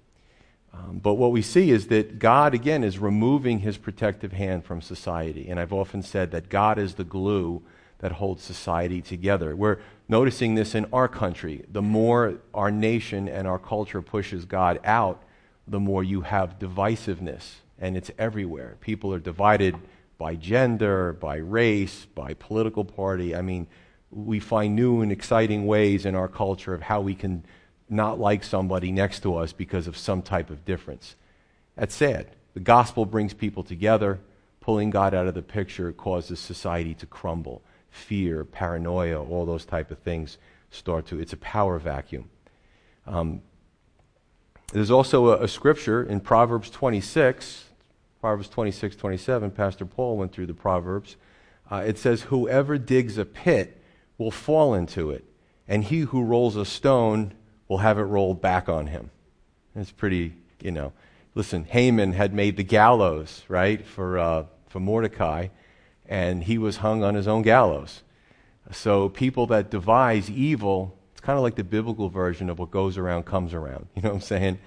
Um, 0.74 0.98
but 0.98 1.14
what 1.14 1.32
we 1.32 1.42
see 1.42 1.70
is 1.70 1.86
that 1.88 2.18
God, 2.18 2.54
again, 2.54 2.82
is 2.82 2.98
removing 2.98 3.60
his 3.60 3.76
protective 3.76 4.32
hand 4.32 4.64
from 4.64 4.80
society. 4.80 5.48
And 5.48 5.60
I've 5.60 5.72
often 5.72 6.02
said 6.02 6.30
that 6.32 6.48
God 6.48 6.78
is 6.78 6.94
the 6.94 7.04
glue 7.04 7.62
that 7.98 8.12
holds 8.12 8.42
society 8.42 9.00
together. 9.00 9.54
We're 9.54 9.78
noticing 10.08 10.54
this 10.54 10.74
in 10.74 10.86
our 10.92 11.08
country. 11.08 11.64
The 11.70 11.82
more 11.82 12.34
our 12.52 12.70
nation 12.70 13.28
and 13.28 13.46
our 13.46 13.58
culture 13.58 14.02
pushes 14.02 14.44
God 14.44 14.80
out, 14.84 15.22
the 15.66 15.80
more 15.80 16.02
you 16.02 16.22
have 16.22 16.58
divisiveness. 16.58 17.54
And 17.78 17.96
it's 17.96 18.10
everywhere. 18.18 18.76
People 18.80 19.12
are 19.14 19.20
divided 19.20 19.76
by 20.18 20.34
gender, 20.34 21.12
by 21.12 21.36
race, 21.36 22.06
by 22.14 22.34
political 22.34 22.84
party. 22.84 23.34
I 23.34 23.42
mean, 23.42 23.66
we 24.10 24.38
find 24.38 24.76
new 24.76 25.00
and 25.00 25.10
exciting 25.10 25.66
ways 25.66 26.06
in 26.06 26.14
our 26.14 26.28
culture 26.28 26.74
of 26.74 26.82
how 26.82 27.00
we 27.00 27.14
can 27.14 27.44
not 27.94 28.20
like 28.20 28.44
somebody 28.44 28.92
next 28.92 29.20
to 29.20 29.36
us 29.36 29.52
because 29.52 29.86
of 29.86 29.96
some 29.96 30.20
type 30.20 30.50
of 30.50 30.64
difference. 30.64 31.14
That's 31.76 31.94
sad. 31.94 32.28
The 32.54 32.60
gospel 32.60 33.06
brings 33.06 33.32
people 33.32 33.62
together. 33.62 34.20
Pulling 34.60 34.90
God 34.90 35.14
out 35.14 35.26
of 35.26 35.34
the 35.34 35.42
picture 35.42 35.92
causes 35.92 36.40
society 36.40 36.94
to 36.94 37.06
crumble. 37.06 37.62
Fear, 37.90 38.44
paranoia, 38.44 39.22
all 39.22 39.44
those 39.44 39.64
type 39.64 39.90
of 39.90 39.98
things 39.98 40.38
start 40.70 41.06
to. 41.06 41.20
It's 41.20 41.32
a 41.32 41.38
power 41.38 41.78
vacuum. 41.78 42.30
Um, 43.06 43.42
there's 44.72 44.90
also 44.90 45.28
a, 45.28 45.44
a, 45.44 45.48
scripture 45.48 46.02
in 46.02 46.20
Proverbs 46.20 46.70
26, 46.70 47.64
Proverbs 48.20 48.48
26, 48.48 48.96
27. 48.96 49.50
Pastor 49.50 49.84
Paul 49.84 50.16
went 50.16 50.32
through 50.32 50.46
the 50.46 50.54
Proverbs. 50.54 51.16
Uh, 51.70 51.84
it 51.86 51.98
says, 51.98 52.22
Whoever 52.22 52.78
digs 52.78 53.18
a 53.18 53.24
pit 53.24 53.82
will 54.16 54.30
fall 54.30 54.74
into 54.74 55.10
it, 55.10 55.24
and 55.68 55.84
he 55.84 56.00
who 56.00 56.22
rolls 56.22 56.56
a 56.56 56.64
stone 56.64 57.34
will 57.68 57.78
have 57.78 57.98
it 57.98 58.02
rolled 58.02 58.40
back 58.40 58.68
on 58.68 58.86
him. 58.86 59.10
It's 59.74 59.92
pretty, 59.92 60.34
you 60.60 60.70
know. 60.70 60.92
Listen, 61.34 61.64
Haman 61.64 62.12
had 62.12 62.32
made 62.32 62.56
the 62.56 62.62
gallows, 62.62 63.42
right, 63.48 63.84
for, 63.84 64.18
uh, 64.18 64.44
for 64.68 64.78
Mordecai, 64.78 65.48
and 66.06 66.44
he 66.44 66.58
was 66.58 66.76
hung 66.76 67.02
on 67.02 67.14
his 67.14 67.26
own 67.26 67.42
gallows. 67.42 68.02
So 68.72 69.08
people 69.08 69.46
that 69.48 69.70
devise 69.70 70.30
evil, 70.30 70.96
it's 71.12 71.20
kind 71.20 71.36
of 71.36 71.42
like 71.42 71.56
the 71.56 71.64
biblical 71.64 72.08
version 72.08 72.48
of 72.48 72.58
what 72.58 72.70
goes 72.70 72.96
around 72.96 73.24
comes 73.24 73.52
around. 73.52 73.88
You 73.96 74.02
know 74.02 74.10
what 74.10 74.16
I'm 74.16 74.20
saying? 74.20 74.58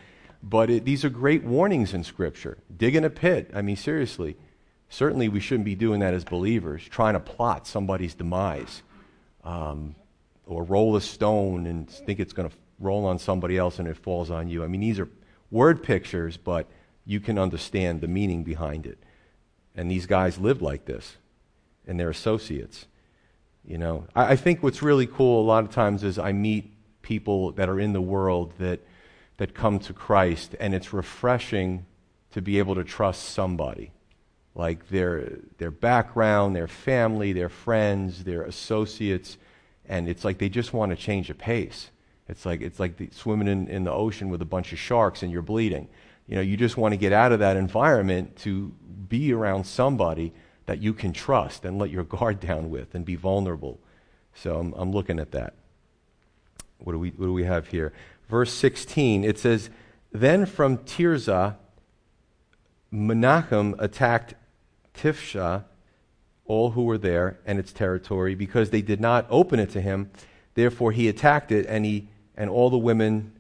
But 0.43 0.69
it, 0.69 0.86
these 0.86 1.03
are 1.03 1.10
great 1.10 1.43
warnings 1.43 1.93
in 1.93 2.03
Scripture. 2.03 2.57
Dig 2.75 2.95
in 2.95 3.03
a 3.03 3.10
pit. 3.10 3.51
I 3.53 3.62
mean, 3.62 3.75
seriously. 3.75 4.38
Certainly, 4.89 5.29
we 5.29 5.39
shouldn't 5.39 5.65
be 5.65 5.75
doing 5.75 5.99
that 5.99 6.13
as 6.13 6.23
believers, 6.23 6.83
trying 6.83 7.13
to 7.13 7.19
plot 7.19 7.67
somebody's 7.67 8.15
demise 8.15 8.83
um, 9.43 9.95
or 10.45 10.63
roll 10.63 10.95
a 10.95 11.01
stone 11.01 11.65
and 11.65 11.89
think 11.89 12.19
it's 12.19 12.33
going 12.33 12.49
to 12.49 12.55
roll 12.79 13.05
on 13.05 13.19
somebody 13.19 13.57
else 13.57 13.79
and 13.79 13.87
it 13.87 13.97
falls 13.97 14.29
on 14.29 14.47
you. 14.47 14.63
I 14.63 14.67
mean, 14.67 14.81
these 14.81 14.99
are 14.99 15.09
word 15.51 15.83
pictures, 15.83 16.37
but 16.37 16.67
you 17.05 17.19
can 17.19 17.39
understand 17.39 18.01
the 18.01 18.07
meaning 18.07 18.43
behind 18.43 18.85
it. 18.85 18.97
And 19.75 19.89
these 19.89 20.05
guys 20.05 20.37
live 20.37 20.61
like 20.61 20.85
this, 20.85 21.17
and 21.87 21.99
they're 21.99 22.09
associates. 22.09 22.87
You 23.63 23.77
know, 23.77 24.07
I, 24.15 24.33
I 24.33 24.35
think 24.35 24.63
what's 24.63 24.81
really 24.81 25.07
cool 25.07 25.41
a 25.41 25.45
lot 25.45 25.63
of 25.63 25.71
times 25.71 26.03
is 26.03 26.17
I 26.17 26.31
meet 26.31 26.73
people 27.01 27.51
that 27.53 27.69
are 27.69 27.79
in 27.79 27.93
the 27.93 28.01
world 28.01 28.53
that 28.59 28.81
that 29.37 29.53
come 29.53 29.77
to 29.77 29.93
Christ, 29.93 30.55
and 30.59 30.73
it's 30.73 30.91
refreshing 30.91 31.85
to 32.31 32.41
be 32.41 32.57
able 32.59 32.75
to 32.75 32.83
trust 32.83 33.23
somebody, 33.23 33.91
like 34.55 34.89
their 34.89 35.39
their 35.59 35.71
background, 35.71 36.55
their 36.55 36.67
family, 36.67 37.33
their 37.33 37.49
friends, 37.49 38.23
their 38.23 38.41
associates, 38.41 39.37
and 39.87 40.09
it's 40.09 40.25
like 40.25 40.39
they 40.39 40.49
just 40.49 40.73
want 40.73 40.89
to 40.89 40.95
change 40.95 41.29
a 41.29 41.35
pace. 41.35 41.91
It's 42.29 42.45
like, 42.45 42.61
it's 42.61 42.79
like 42.79 42.97
the, 42.97 43.09
swimming 43.11 43.47
in, 43.47 43.67
in 43.67 43.83
the 43.83 43.91
ocean 43.91 44.29
with 44.29 44.41
a 44.41 44.45
bunch 44.45 44.73
of 44.73 44.79
sharks 44.79 45.23
and 45.23 45.31
you're 45.31 45.41
bleeding. 45.41 45.87
You 46.27 46.35
know, 46.35 46.41
you 46.41 46.57
just 46.57 46.75
want 46.75 46.93
to 46.93 46.97
get 46.97 47.13
out 47.13 47.31
of 47.31 47.39
that 47.39 47.55
environment 47.55 48.35
to 48.37 48.73
be 49.07 49.33
around 49.33 49.65
somebody 49.65 50.33
that 50.65 50.81
you 50.81 50.93
can 50.93 51.13
trust 51.13 51.63
and 51.63 51.79
let 51.79 51.89
your 51.89 52.03
guard 52.03 52.39
down 52.41 52.69
with 52.69 52.93
and 52.93 53.05
be 53.05 53.15
vulnerable. 53.15 53.79
So 54.33 54.59
I'm, 54.59 54.73
I'm 54.73 54.91
looking 54.91 55.19
at 55.19 55.31
that. 55.31 55.53
What 56.79 56.91
do, 56.91 56.99
we, 56.99 57.09
what 57.09 57.25
do 57.25 57.33
we 57.33 57.45
have 57.45 57.67
here? 57.67 57.93
Verse 58.29 58.53
16, 58.53 59.23
it 59.23 59.39
says, 59.39 59.69
Then 60.11 60.45
from 60.45 60.79
Tirzah, 60.79 61.55
Menachem 62.93 63.75
attacked 63.79 64.35
Tiphsah, 64.93 65.63
all 66.45 66.71
who 66.71 66.83
were 66.83 66.97
there, 66.97 67.39
and 67.45 67.57
its 67.57 67.73
territory, 67.73 68.35
because 68.35 68.69
they 68.69 68.81
did 68.81 69.01
not 69.01 69.25
open 69.29 69.59
it 69.59 69.69
to 69.71 69.81
him. 69.81 70.11
Therefore, 70.53 70.91
he 70.91 71.07
attacked 71.07 71.51
it, 71.51 71.65
and 71.67 71.85
he 71.85 72.09
and 72.38 72.50
all 72.50 72.69
the 72.69 72.78
women 72.78 73.34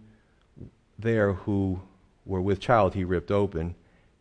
there 0.99 1.33
who 1.33 1.79
were 2.25 2.41
with 2.41 2.59
child 2.59 2.95
he 2.95 3.03
ripped 3.03 3.31
open. 3.31 3.75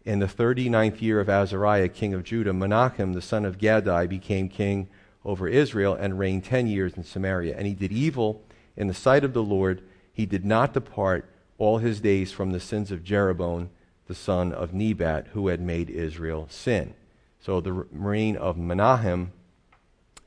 In 0.05 0.21
the 0.21 0.29
thirty 0.29 0.69
ninth 0.69 1.03
year 1.03 1.19
of 1.19 1.29
Azariah, 1.29 1.89
king 1.89 2.15
of 2.15 2.23
Judah, 2.23 2.53
Menachem, 2.53 3.15
the 3.15 3.23
son 3.23 3.45
of 3.45 3.59
Gadi, 3.59 4.07
became 4.07 4.49
king 4.49 4.89
over 5.25 5.49
Israel 5.49 5.95
and 5.95 6.19
reigned 6.19 6.45
ten 6.45 6.69
years 6.69 6.95
in 6.95 7.03
Samaria. 7.03 7.57
And 7.57 7.67
he 7.67 7.75
did 7.75 7.91
evil 7.91 8.43
in 8.77 8.87
the 8.87 8.95
sight 8.95 9.25
of 9.25 9.33
the 9.33 9.43
Lord. 9.43 9.83
He 10.12 10.27
did 10.27 10.45
not 10.45 10.75
depart 10.75 11.29
all 11.59 11.79
his 11.79 12.01
days 12.01 12.31
from 12.31 12.53
the 12.53 12.61
sins 12.61 12.93
of 12.93 13.03
Jeroboam, 13.03 13.71
the 14.07 14.15
son 14.15 14.53
of 14.53 14.73
Nebat, 14.73 15.29
who 15.33 15.49
had 15.49 15.61
made 15.61 15.91
Israel 15.91 16.47
sin. 16.49 16.95
So 17.41 17.61
the 17.61 17.73
reign 17.73 18.37
of 18.37 18.57
Menahem, 18.57 19.33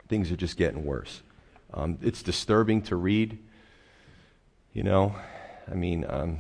things 0.08 0.32
are 0.32 0.36
just 0.36 0.58
getting 0.58 0.84
worse. 0.84 1.22
Um, 1.74 1.98
it's 2.02 2.24
disturbing 2.24 2.82
to 2.84 2.96
read 2.96 3.38
you 4.74 4.84
know, 4.84 5.16
I 5.70 5.76
mean, 5.76 6.06
um, 6.08 6.40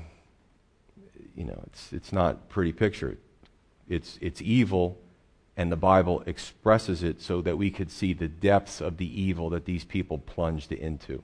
you 1.35 1.45
know, 1.45 1.61
it's, 1.67 1.93
it's 1.93 2.11
not 2.11 2.49
pretty 2.49 2.71
picture. 2.71 3.17
It's, 3.87 4.17
it's 4.21 4.41
evil, 4.41 4.97
and 5.57 5.71
the 5.71 5.77
Bible 5.77 6.23
expresses 6.25 7.03
it 7.03 7.21
so 7.21 7.41
that 7.41 7.57
we 7.57 7.71
could 7.71 7.91
see 7.91 8.13
the 8.13 8.27
depths 8.27 8.81
of 8.81 8.97
the 8.97 9.21
evil 9.21 9.49
that 9.49 9.65
these 9.65 9.83
people 9.83 10.17
plunged 10.17 10.71
into. 10.71 11.23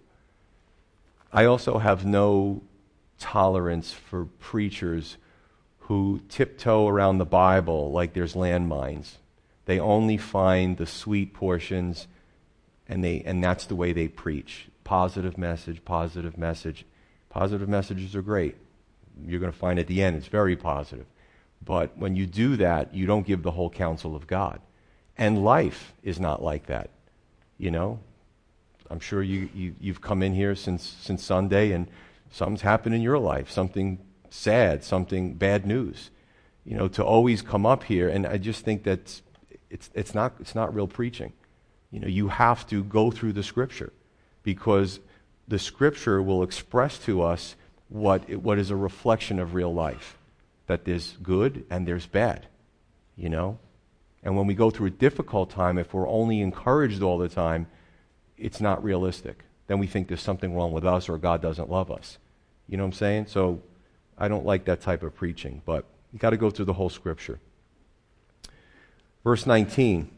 I 1.32 1.46
also 1.46 1.80
have 1.80 2.06
no 2.06 2.62
tolerance 3.20 3.92
for 3.92 4.26
preachers 4.26 5.18
who 5.80 6.22
tiptoe 6.30 6.88
around 6.88 7.18
the 7.18 7.26
Bible 7.26 7.92
like 7.92 8.14
there's 8.14 8.34
landmines. 8.34 9.16
They 9.66 9.80
only 9.80 10.18
find 10.18 10.78
the 10.78 10.86
sweet 10.86 11.34
portions, 11.34 12.08
and, 12.88 13.04
they, 13.04 13.22
and 13.26 13.44
that's 13.44 13.66
the 13.66 13.76
way 13.76 13.94
they 13.94 14.08
preach. 14.08 14.68
Positive 14.84 15.38
message, 15.38 15.84
positive 15.86 16.38
message. 16.38 16.86
Positive 17.36 17.68
messages 17.68 18.16
are 18.16 18.22
great. 18.22 18.56
You're 19.28 19.42
going 19.42 19.52
to 19.52 19.58
find 19.58 19.78
at 19.78 19.88
the 19.88 20.02
end 20.02 20.16
it's 20.16 20.28
very 20.28 20.56
positive. 20.56 21.06
But 21.64 21.98
when 21.98 22.16
you 22.16 22.26
do 22.26 22.56
that, 22.56 22.94
you 22.94 23.06
don't 23.06 23.28
give 23.28 23.44
the 23.44 23.52
whole 23.52 23.70
counsel 23.70 24.16
of 24.16 24.26
God. 24.26 24.62
And 25.18 25.44
life 25.44 25.94
is 26.02 26.18
not 26.18 26.42
like 26.42 26.68
that. 26.68 26.92
You 27.58 27.72
know, 27.72 28.00
I'm 28.90 29.02
sure 29.02 29.22
you, 29.22 29.50
you, 29.54 29.76
you've 29.82 30.00
come 30.00 30.24
in 30.24 30.34
here 30.34 30.56
since, 30.56 30.96
since 31.02 31.26
Sunday 31.26 31.74
and 31.74 31.88
something's 32.32 32.62
happened 32.62 32.96
in 32.96 33.02
your 33.02 33.20
life, 33.20 33.52
something 33.52 34.00
sad, 34.30 34.86
something 34.86 35.34
bad 35.34 35.66
news. 35.66 36.12
You 36.64 36.78
know, 36.78 36.88
to 36.88 37.04
always 37.04 37.42
come 37.42 37.66
up 37.66 37.84
here, 37.84 38.08
and 38.08 38.26
I 38.26 38.38
just 38.38 38.64
think 38.64 38.84
that 38.84 39.22
it's, 39.70 39.90
it's, 39.94 40.16
not, 40.16 40.36
it's 40.40 40.56
not 40.56 40.74
real 40.74 40.88
preaching. 40.88 41.34
You 41.92 42.00
know, 42.00 42.08
you 42.08 42.30
have 42.30 42.66
to 42.68 42.82
go 42.82 43.12
through 43.12 43.34
the 43.34 43.44
scripture 43.44 43.92
because 44.42 45.02
the 45.48 45.60
scripture 45.60 46.22
will 46.22 46.44
express 46.44 46.98
to 47.00 47.22
us 47.22 47.56
what, 47.90 48.30
what 48.30 48.58
is 48.58 48.72
a 48.72 48.76
reflection 48.76 49.40
of 49.40 49.54
real 49.54 49.74
life 49.74 50.18
that 50.68 50.86
there's 50.86 51.18
good 51.22 51.66
and 51.70 51.88
there's 51.88 52.08
bad, 52.08 52.48
you 53.16 53.30
know? 53.30 53.60
And 54.24 54.36
when 54.36 54.48
we 54.48 54.56
go 54.56 54.72
through 54.72 54.88
a 54.88 54.92
difficult 54.92 55.52
time, 55.52 55.78
if 55.78 55.94
we're 55.94 56.10
only 56.10 56.42
encouraged 56.42 57.04
all 57.04 57.20
the 57.20 57.30
time, 57.30 57.68
it's 58.38 58.60
not 58.60 58.84
realistic. 58.84 59.44
Then 59.68 59.78
we 59.78 59.88
think 59.88 60.08
there's 60.08 60.22
something 60.22 60.56
wrong 60.56 60.72
with 60.72 60.86
us 60.86 61.08
or 61.10 61.18
God 61.18 61.42
doesn't 61.42 61.70
love 61.70 61.92
us. 61.92 62.18
You 62.68 62.78
know 62.78 62.84
what 62.84 62.88
I'm 62.88 62.94
saying? 62.94 63.28
So 63.28 63.62
I 64.18 64.28
don't 64.28 64.46
like 64.46 64.66
that 64.66 64.82
type 64.82 65.04
of 65.04 65.16
preaching, 65.16 65.62
but 65.66 65.86
you 66.12 66.18
got 66.18 66.32
to 66.32 66.38
go 66.38 66.50
through 66.50 66.66
the 66.66 66.74
whole 66.74 66.90
scripture. 66.90 67.40
Verse 69.24 69.46
19, 69.46 70.10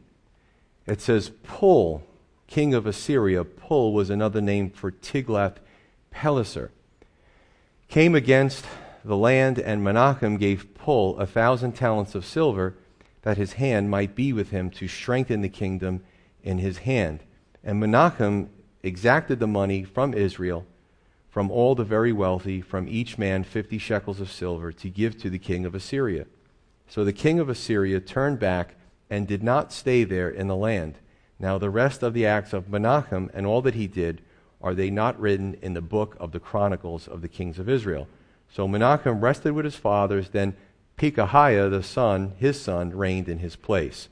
it 0.86 1.02
says, 1.02 1.32
Pul, 1.44 2.04
king 2.48 2.74
of 2.74 2.88
Assyria, 2.88 3.44
Pul 3.44 3.94
was 3.94 4.10
another 4.10 4.42
name 4.42 4.70
for 4.70 4.92
Tiglath-Pileser, 4.92 6.72
came 7.88 8.16
against 8.16 8.66
the 9.06 9.18
land, 9.18 9.60
and 9.60 9.82
Menachem 9.82 10.40
gave 10.40 10.74
Pul 10.74 11.18
a 11.20 11.26
thousand 11.26 11.74
talents 11.74 12.16
of 12.16 12.26
silver 12.26 12.76
that 13.22 13.38
his 13.38 13.54
hand 13.54 13.90
might 13.90 14.16
be 14.16 14.34
with 14.34 14.50
him 14.50 14.70
to 14.72 14.88
strengthen 14.88 15.42
the 15.42 15.50
kingdom 15.50 16.04
in 16.44 16.58
his 16.58 16.80
hand. 16.80 17.22
And 17.64 17.82
Menachem 17.82 18.48
exacted 18.84 19.40
the 19.40 19.48
money 19.48 19.84
from 19.84 20.14
Israel, 20.14 20.66
from 21.30 21.52
all 21.52 21.76
the 21.76 21.84
very 21.84 22.14
wealthy, 22.14 22.62
from 22.62 22.88
each 22.88 23.18
man 23.18 23.44
fifty 23.44 23.78
shekels 23.78 24.22
of 24.22 24.32
silver, 24.32 24.72
to 24.72 24.90
give 24.90 25.18
to 25.22 25.30
the 25.30 25.40
king 25.40 25.66
of 25.66 25.76
Assyria. 25.76 26.26
So 26.88 27.04
the 27.04 27.14
king 27.14 27.40
of 27.40 27.50
Assyria 27.50 28.00
turned 28.00 28.40
back 28.40 28.76
and 29.10 29.28
did 29.28 29.44
not 29.44 29.74
stay 29.74 30.04
there 30.04 30.30
in 30.30 30.48
the 30.48 30.56
land. 30.56 31.00
Now 31.40 31.58
the 31.58 31.70
rest 31.70 32.04
of 32.04 32.14
the 32.14 32.26
acts 32.26 32.54
of 32.54 32.66
Menachem 32.66 33.30
and 33.34 33.46
all 33.46 33.62
that 33.62 33.76
he 33.76 33.88
did, 33.88 34.22
are 34.62 34.74
they 34.74 34.90
not 34.90 35.20
written 35.20 35.56
in 35.62 35.74
the 35.74 35.82
book 35.82 36.16
of 36.20 36.32
the 36.32 36.40
chronicles 36.40 37.08
of 37.08 37.22
the 37.22 37.28
kings 37.28 37.60
of 37.60 37.70
Israel? 37.70 38.08
So 38.50 38.68
Menachem 38.68 39.22
rested 39.22 39.54
with 39.54 39.66
his 39.66 39.76
fathers, 39.76 40.30
then 40.30 40.56
Pekahiah 40.98 41.70
the 41.70 41.84
son, 41.84 42.34
his 42.38 42.60
son, 42.60 42.90
reigned 42.90 43.30
in 43.30 43.40
his 43.40 43.56
place. 43.56 44.10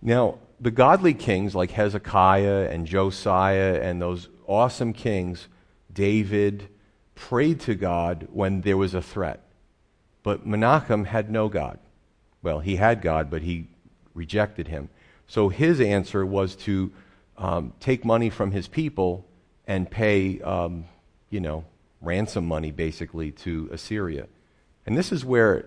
Now, 0.00 0.38
the 0.60 0.70
godly 0.70 1.14
kings 1.14 1.54
like 1.54 1.72
Hezekiah 1.72 2.68
and 2.70 2.86
Josiah 2.86 3.80
and 3.82 4.00
those 4.00 4.28
awesome 4.46 4.92
kings, 4.92 5.48
David, 5.92 6.68
prayed 7.14 7.60
to 7.60 7.74
God 7.74 8.28
when 8.30 8.60
there 8.60 8.76
was 8.76 8.94
a 8.94 9.02
threat. 9.02 9.42
But 10.22 10.46
Menachem 10.46 11.06
had 11.06 11.30
no 11.30 11.48
God. 11.48 11.78
Well, 12.42 12.60
he 12.60 12.76
had 12.76 13.02
God, 13.02 13.30
but 13.30 13.42
he 13.42 13.66
rejected 14.14 14.68
him. 14.68 14.88
So 15.26 15.48
his 15.48 15.80
answer 15.80 16.24
was 16.24 16.54
to 16.56 16.92
um, 17.36 17.72
take 17.80 18.04
money 18.04 18.30
from 18.30 18.50
his 18.52 18.68
people 18.68 19.26
and 19.66 19.90
pay, 19.90 20.40
um, 20.40 20.84
you 21.30 21.40
know, 21.40 21.64
ransom 22.00 22.46
money 22.46 22.70
basically 22.70 23.32
to 23.32 23.68
Assyria. 23.72 24.26
And 24.86 24.96
this 24.96 25.12
is 25.12 25.24
where 25.24 25.66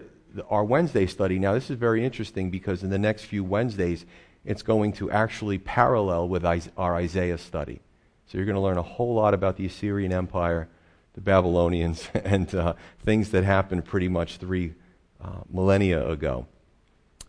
our 0.50 0.64
Wednesday 0.64 1.06
study, 1.06 1.40
now 1.40 1.54
this 1.54 1.70
is 1.70 1.78
very 1.78 2.06
interesting 2.06 2.50
because 2.50 2.84
in 2.84 2.90
the 2.90 3.00
next 3.00 3.24
few 3.24 3.44
Wednesdays, 3.44 4.06
it's 4.46 4.62
going 4.62 4.94
to 4.94 5.12
actually 5.12 5.58
parallel 5.58 6.30
with 6.30 6.46
our 6.46 6.96
Isaiah 6.96 7.38
study. 7.38 7.82
So 8.28 8.38
you're 8.38 8.46
going 8.46 8.56
to 8.56 8.62
learn 8.62 8.78
a 8.78 8.84
whole 8.84 9.16
lot 9.16 9.34
about 9.34 9.58
the 9.58 9.66
Assyrian 9.66 10.14
Empire, 10.14 10.70
the 11.14 11.22
Babylonians, 11.22 12.08
and 12.14 12.54
uh, 12.56 12.74
things 13.04 13.32
that 13.32 13.44
happened 13.44 13.86
pretty 13.86 14.08
much 14.08 14.38
three 14.38 14.74
uh, 15.22 15.42
millennia 15.52 16.08
ago. 16.08 16.48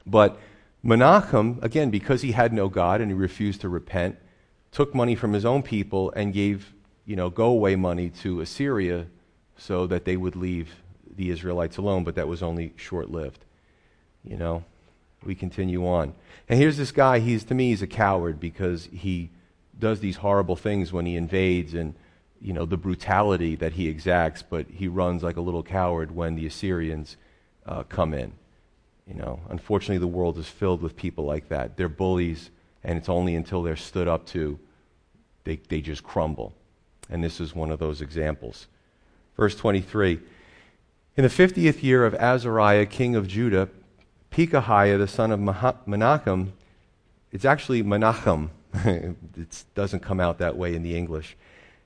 But 0.07 0.39
Menachem, 0.85 1.63
again, 1.63 1.91
because 1.91 2.23
he 2.23 2.33
had 2.33 2.53
no 2.53 2.69
God 2.69 3.01
and 3.01 3.11
he 3.11 3.15
refused 3.15 3.61
to 3.61 3.69
repent, 3.69 4.17
took 4.73 4.95
money 4.95 5.15
from 5.15 5.33
his 5.33 5.45
own 5.45 5.63
people 5.63 6.11
and 6.17 6.33
gave, 6.33 6.73
you 7.05 7.17
know, 7.17 7.29
go 7.29 7.47
away 7.47 7.77
money 7.77 8.09
to 8.09 8.41
Assyria 8.41 9.07
so 9.57 9.87
that 9.87 10.05
they 10.05 10.17
would 10.17 10.37
leave 10.37 10.77
the 11.17 11.31
Israelites 11.31 11.77
alone, 11.77 12.05
but 12.05 12.15
that 12.15 12.29
was 12.29 12.43
only 12.43 12.73
short 12.77 13.11
lived. 13.11 13.45
You 14.25 14.37
know, 14.37 14.65
we 15.25 15.35
continue 15.35 15.87
on. 15.87 16.15
And 16.49 16.59
here's 16.59 16.79
this 16.79 16.93
guy, 16.93 17.19
he's 17.19 17.45
to 17.45 17.55
me 17.55 17.71
he's 17.71 17.83
a 17.83 17.87
coward 17.87 18.41
because 18.41 18.89
he 18.93 19.31
does 19.79 20.01
these 20.01 20.17
horrible 20.17 20.57
things 20.57 20.93
when 20.93 21.07
he 21.07 21.17
invades 21.17 21.75
and 21.75 21.95
you 22.41 22.53
know 22.53 22.65
the 22.65 22.77
brutality 22.77 23.55
that 23.57 23.75
he 23.75 23.89
exacts, 23.89 24.43
but 24.43 24.67
he 24.71 24.89
runs 24.89 25.23
like 25.23 25.37
a 25.37 25.43
little 25.43 25.63
coward 25.63 26.15
when 26.15 26.37
the 26.37 26.47
Assyrians 26.47 27.17
uh, 27.67 27.83
come 27.83 28.15
in. 28.15 28.33
You 29.07 29.15
know, 29.15 29.41
unfortunately, 29.49 29.99
the 29.99 30.07
world 30.07 30.39
is 30.39 30.47
filled 30.47 30.83
with 30.83 30.97
people 30.97 31.25
like 31.25 31.49
that. 31.49 31.77
They're 31.77 31.89
bullies, 31.89 32.51
and 32.85 32.97
it's 32.97 33.09
only 33.09 33.35
until 33.35 33.63
they're 33.63 33.77
stood 33.77 34.09
up 34.09 34.27
to, 34.27 34.59
they, 35.45 35.57
they 35.69 35.81
just 35.81 36.03
crumble. 36.03 36.55
And 37.09 37.25
this 37.25 37.41
is 37.41 37.55
one 37.55 37.71
of 37.71 37.79
those 37.79 38.01
examples. 38.01 38.69
Verse 39.37 39.57
23 39.57 40.21
In 41.17 41.25
the 41.25 41.29
50th 41.29 41.83
year 41.83 42.05
of 42.05 42.15
Azariah, 42.15 42.87
king 42.87 43.17
of 43.17 43.27
Judah, 43.27 43.69
Pekahiah, 44.31 44.99
the 44.99 45.09
son 45.09 45.33
of 45.33 45.41
Menachem, 45.41 46.53
it's 47.33 47.45
actually 47.45 47.83
Menachem, 47.83 48.51
it 48.75 49.65
doesn't 49.75 50.01
come 50.01 50.21
out 50.21 50.39
that 50.39 50.57
way 50.57 50.75
in 50.75 50.83
the 50.83 50.97
English, 50.97 51.37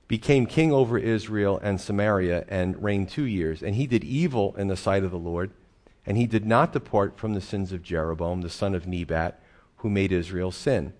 became 0.07 0.45
king 0.45 0.71
over 0.71 0.97
Israel 0.97 1.59
and 1.63 1.81
Samaria 1.81 2.45
and 2.47 2.81
reigned 2.83 3.09
two 3.09 3.23
years. 3.23 3.63
And 3.63 3.75
he 3.75 3.87
did 3.87 4.03
evil 4.03 4.55
in 4.57 4.67
the 4.67 4.77
sight 4.77 5.03
of 5.03 5.11
the 5.11 5.17
Lord 5.17 5.51
and 6.05 6.17
he 6.17 6.27
did 6.27 6.45
not 6.45 6.73
depart 6.73 7.17
from 7.17 7.33
the 7.33 7.41
sins 7.41 7.71
of 7.71 7.81
Jeroboam, 7.81 8.41
the 8.41 8.49
son 8.49 8.75
of 8.75 8.87
Nebat, 8.87 9.41
who 9.77 9.89
made 9.89 10.11
Israel 10.11 10.51
sin. 10.51 10.93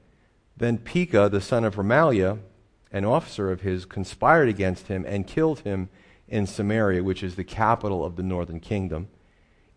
Then 0.57 0.77
Pekah, 0.77 1.29
the 1.29 1.41
son 1.41 1.63
of 1.63 1.75
Remaliah, 1.75 2.39
an 2.91 3.05
officer 3.05 3.51
of 3.51 3.61
his, 3.61 3.85
conspired 3.85 4.47
against 4.47 4.87
him 4.87 5.05
and 5.07 5.27
killed 5.27 5.59
him 5.59 5.89
in 6.27 6.47
Samaria, 6.47 7.03
which 7.03 7.23
is 7.23 7.35
the 7.35 7.43
capital 7.43 8.05
of 8.05 8.15
the 8.15 8.23
northern 8.23 8.59
kingdom, 8.59 9.09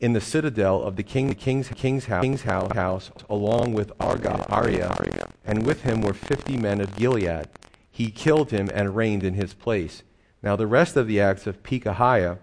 in 0.01 0.13
the 0.13 0.21
citadel 0.21 0.83
of 0.83 0.97
the, 0.97 1.03
king, 1.03 1.35
king's, 1.35 1.69
king's, 1.69 2.07
house, 2.07 2.23
king's 2.23 2.43
house, 2.43 3.11
along 3.29 3.75
with 3.75 3.93
Arga, 3.99 4.47
Arieh, 4.49 5.29
and 5.45 5.67
with 5.67 5.83
him 5.83 6.01
were 6.01 6.15
fifty 6.15 6.57
men 6.57 6.81
of 6.81 6.95
Gilead. 6.95 7.49
He 7.91 8.11
killed 8.13 8.53
him 8.53 8.71
and 8.73 8.95
reigned 8.95 9.25
in 9.25 9.35
his 9.35 9.55
place. 9.55 10.05
Now 10.41 10.55
the 10.55 10.69
rest 10.69 10.97
of 10.97 11.09
the 11.09 11.21
acts 11.21 11.49
of 11.49 11.65
Pekahiah 11.65 12.39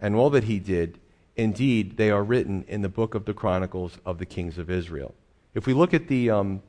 and 0.00 0.16
all 0.16 0.30
that 0.30 0.44
he 0.44 0.58
did, 0.58 0.98
Indeed, 1.38 1.96
they 1.96 2.10
are 2.10 2.24
written 2.24 2.64
in 2.66 2.82
the 2.82 2.88
book 2.88 3.14
of 3.14 3.24
the 3.24 3.32
Chronicles 3.32 3.98
of 4.04 4.18
the 4.18 4.26
kings 4.26 4.58
of 4.58 4.68
Israel. 4.68 5.14
If 5.54 5.68
we 5.68 5.72
look 5.72 5.94
at 5.94 6.08
the, 6.08 6.30
um, 6.30 6.62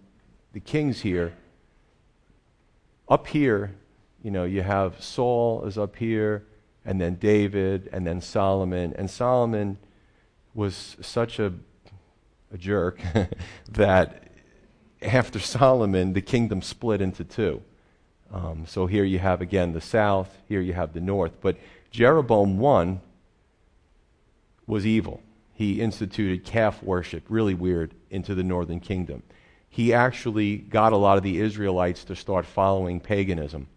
the 0.53 0.60
kings 0.60 1.01
here, 1.01 1.34
up 3.10 3.25
here, 3.25 3.73
you 4.21 4.29
know, 4.29 4.43
you 4.43 4.62
have 4.62 5.03
Saul 5.03 5.65
is 5.65 5.75
up 5.79 5.95
here, 5.95 6.45
and 6.86 7.01
then 7.01 7.15
David, 7.15 7.89
and 7.91 8.05
then 8.05 8.21
Solomon. 8.21 8.93
And 8.95 9.10
Solomon 9.10 9.79
was 10.53 10.97
such 11.01 11.39
a, 11.39 11.51
a 12.53 12.58
jerk 12.60 13.01
that 13.71 14.27
after 15.01 15.39
Solomon, 15.39 16.13
the 16.13 16.21
kingdom 16.21 16.62
split 16.62 17.01
into 17.01 17.23
two. 17.23 17.63
Um, 18.32 18.65
so 18.67 18.86
here 18.86 19.03
you 19.03 19.17
have 19.17 19.41
again 19.41 19.73
the 19.73 19.82
south, 19.82 20.38
here 20.47 20.62
you 20.62 20.73
have 20.73 20.93
the 20.93 21.01
north. 21.01 21.34
But 21.41 21.58
Jeroboam 21.89 22.60
one 22.60 23.01
was 24.69 24.86
evil. 24.86 25.21
He 25.53 25.82
instituted 25.82 26.45
calf 26.45 26.82
worship, 26.82 27.23
really 27.27 27.53
weird, 27.53 27.93
into 28.10 28.36
the 28.36 28.43
northern 28.43 28.79
kingdom. 28.79 29.23
He 29.67 29.93
actually 29.93 30.58
got 30.58 30.93
a 30.93 30.97
lot 30.97 31.17
of 31.17 31.23
the 31.23 31.39
Israelites 31.39 32.03
to 32.05 32.15
start 32.15 32.45
following 32.45 32.99
paganism. 33.01 33.67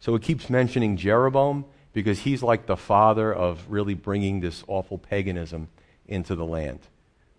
So 0.00 0.14
it 0.14 0.22
keeps 0.22 0.50
mentioning 0.50 0.96
Jeroboam 0.96 1.64
because 1.92 2.18
he's 2.20 2.42
like 2.42 2.66
the 2.66 2.76
father 2.76 3.32
of 3.32 3.64
really 3.68 3.94
bringing 3.94 4.40
this 4.40 4.64
awful 4.66 4.98
paganism 4.98 5.68
into 6.06 6.34
the 6.34 6.44
land. 6.44 6.80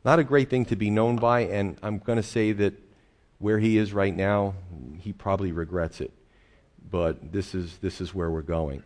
Not 0.06 0.19
a 0.19 0.23
great 0.23 0.49
thing 0.49 0.65
to 0.65 0.76
be 0.76 0.89
known 0.89 1.17
by, 1.17 1.41
and 1.41 1.78
I'm 1.84 1.99
going 1.99 2.17
to 2.17 2.23
say 2.23 2.54
that 2.54 2.73
where 3.39 3.60
he 3.60 3.78
is 3.78 3.93
right 3.93 4.15
now, 4.15 4.56
he 4.99 5.12
probably 5.13 5.52
regrets 5.52 6.02
it. 6.02 6.12
but 6.89 7.32
this 7.32 7.56
is, 7.56 7.78
this 7.78 7.99
is 8.02 8.13
where 8.13 8.30
we're 8.30 8.41
going. 8.41 8.84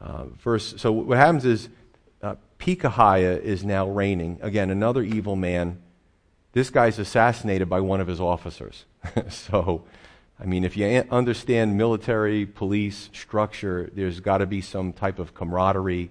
Uh, 0.00 0.26
verse, 0.42 0.74
so 0.76 0.92
what 0.92 1.18
happens 1.18 1.44
is 1.44 1.68
uh, 2.22 2.36
Pekahiah 2.58 3.40
is 3.40 3.64
now 3.64 3.88
reigning. 3.88 4.38
Again, 4.42 4.70
another 4.70 5.02
evil 5.02 5.36
man. 5.36 5.82
This 6.52 6.70
guy's 6.70 6.98
assassinated 6.98 7.68
by 7.68 7.80
one 7.80 8.00
of 8.00 8.06
his 8.06 8.20
officers. 8.20 8.84
so, 9.28 9.84
I 10.38 10.44
mean, 10.44 10.64
if 10.64 10.76
you 10.76 10.86
understand 11.10 11.76
military, 11.76 12.46
police 12.46 13.10
structure, 13.12 13.90
there's 13.94 14.20
got 14.20 14.38
to 14.38 14.46
be 14.46 14.60
some 14.60 14.92
type 14.92 15.18
of 15.18 15.34
camaraderie. 15.34 16.10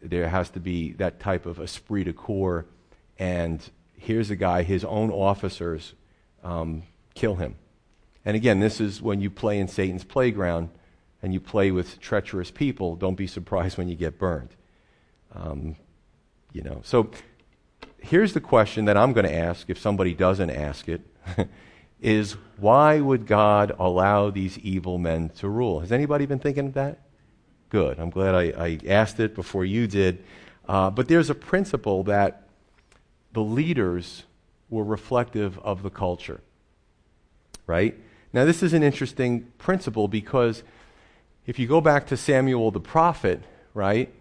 There 0.00 0.28
has 0.28 0.50
to 0.50 0.60
be 0.60 0.92
that 0.92 1.18
type 1.18 1.46
of 1.46 1.58
esprit 1.58 2.04
de 2.04 2.12
corps. 2.12 2.66
And 3.18 3.68
here's 3.96 4.30
a 4.30 4.36
guy, 4.36 4.62
his 4.62 4.84
own 4.84 5.10
officers 5.10 5.94
um, 6.44 6.84
kill 7.14 7.34
him. 7.34 7.56
And 8.24 8.36
again, 8.36 8.60
this 8.60 8.80
is 8.80 9.02
when 9.02 9.20
you 9.20 9.30
play 9.30 9.58
in 9.58 9.66
Satan's 9.66 10.04
playground 10.04 10.68
and 11.22 11.34
you 11.34 11.40
play 11.40 11.70
with 11.70 12.00
treacherous 12.00 12.50
people. 12.50 12.96
Don't 12.96 13.16
be 13.16 13.26
surprised 13.26 13.76
when 13.76 13.88
you 13.88 13.96
get 13.96 14.18
burned. 14.18 14.54
Um, 15.34 15.76
you 16.52 16.62
know, 16.62 16.80
so 16.84 17.10
here's 17.98 18.32
the 18.32 18.40
question 18.40 18.86
that 18.86 18.96
I'm 18.96 19.12
going 19.12 19.26
to 19.26 19.34
ask 19.34 19.70
if 19.70 19.78
somebody 19.78 20.14
doesn't 20.14 20.50
ask 20.50 20.88
it 20.88 21.02
is 22.00 22.36
why 22.56 23.00
would 23.00 23.26
God 23.26 23.74
allow 23.78 24.30
these 24.30 24.58
evil 24.58 24.98
men 24.98 25.28
to 25.38 25.48
rule? 25.48 25.80
Has 25.80 25.92
anybody 25.92 26.26
been 26.26 26.38
thinking 26.38 26.66
of 26.66 26.74
that? 26.74 27.00
Good. 27.68 27.98
I'm 27.98 28.10
glad 28.10 28.34
I, 28.34 28.52
I 28.56 28.80
asked 28.88 29.20
it 29.20 29.34
before 29.34 29.64
you 29.64 29.86
did. 29.86 30.24
Uh, 30.68 30.90
but 30.90 31.08
there's 31.08 31.30
a 31.30 31.34
principle 31.34 32.04
that 32.04 32.48
the 33.32 33.42
leaders 33.42 34.24
were 34.68 34.84
reflective 34.84 35.58
of 35.60 35.82
the 35.82 35.90
culture, 35.90 36.40
right? 37.66 37.96
Now, 38.32 38.44
this 38.44 38.62
is 38.62 38.72
an 38.72 38.82
interesting 38.82 39.52
principle 39.58 40.08
because 40.08 40.62
if 41.46 41.58
you 41.58 41.66
go 41.66 41.80
back 41.80 42.06
to 42.08 42.16
Samuel 42.16 42.70
the 42.70 42.80
prophet, 42.80 43.42
right? 43.74 44.12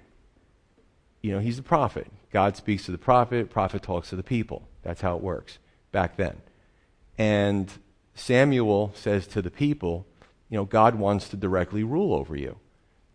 You 1.21 1.33
know, 1.33 1.39
he's 1.39 1.57
the 1.57 1.63
prophet. 1.63 2.07
God 2.31 2.55
speaks 2.55 2.85
to 2.85 2.91
the 2.91 2.97
prophet, 2.97 3.49
prophet 3.49 3.81
talks 3.81 4.09
to 4.09 4.15
the 4.15 4.23
people. 4.23 4.67
That's 4.83 5.01
how 5.01 5.15
it 5.15 5.21
works 5.21 5.57
back 5.91 6.15
then. 6.17 6.41
And 7.17 7.71
Samuel 8.15 8.91
says 8.95 9.27
to 9.27 9.41
the 9.41 9.51
people, 9.51 10.05
you 10.49 10.57
know, 10.57 10.65
God 10.65 10.95
wants 10.95 11.29
to 11.29 11.37
directly 11.37 11.83
rule 11.83 12.13
over 12.13 12.35
you. 12.35 12.57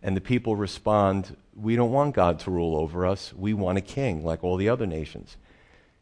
And 0.03 0.17
the 0.17 0.21
people 0.21 0.55
respond, 0.55 1.37
We 1.57 1.77
don't 1.77 1.91
want 1.91 2.15
God 2.15 2.39
to 2.41 2.51
rule 2.51 2.77
over 2.77 3.07
us. 3.07 3.33
We 3.35 3.55
want 3.55 3.79
a 3.79 3.81
king 3.81 4.25
like 4.25 4.45
all 4.45 4.57
the 4.57 4.69
other 4.69 4.87
nations. 4.87 5.37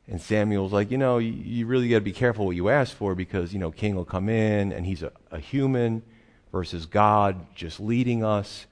And 0.08 0.20
Samuel's 0.20 0.72
like, 0.72 0.90
You 0.90 0.98
know, 0.98 1.18
you, 1.18 1.66
really 1.66 1.88
got 1.88 1.96
to 1.96 2.00
be 2.00 2.12
careful 2.12 2.46
what 2.46 2.56
you 2.56 2.68
ask 2.68 2.96
for 2.96 3.14
because, 3.14 3.52
you 3.52 3.60
know, 3.60 3.70
king 3.70 3.94
will 3.94 4.04
come 4.04 4.28
in 4.28 4.72
and 4.72 4.84
he's 4.84 5.02
a, 5.02 5.12
a 5.30 5.38
human 5.38 6.02
versus 6.50 6.86
God 6.86 7.54
just 7.54 7.78
leading 7.78 8.24
us. 8.24 8.66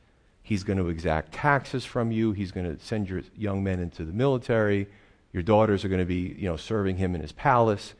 He's 0.50 0.64
going 0.64 0.78
to 0.78 0.88
exact 0.88 1.30
taxes 1.30 1.84
from 1.84 2.10
you. 2.10 2.32
He's 2.32 2.50
going 2.50 2.66
to 2.66 2.84
send 2.84 3.08
your 3.08 3.22
young 3.36 3.62
men 3.62 3.78
into 3.78 4.04
the 4.04 4.12
military. 4.12 4.88
Your 5.32 5.44
daughters 5.44 5.84
are 5.84 5.88
going 5.88 6.00
to 6.00 6.04
be, 6.04 6.34
you 6.36 6.48
know, 6.48 6.56
serving 6.56 6.96
him 6.96 7.14
in 7.14 7.20
his 7.20 7.30
palace. 7.30 7.94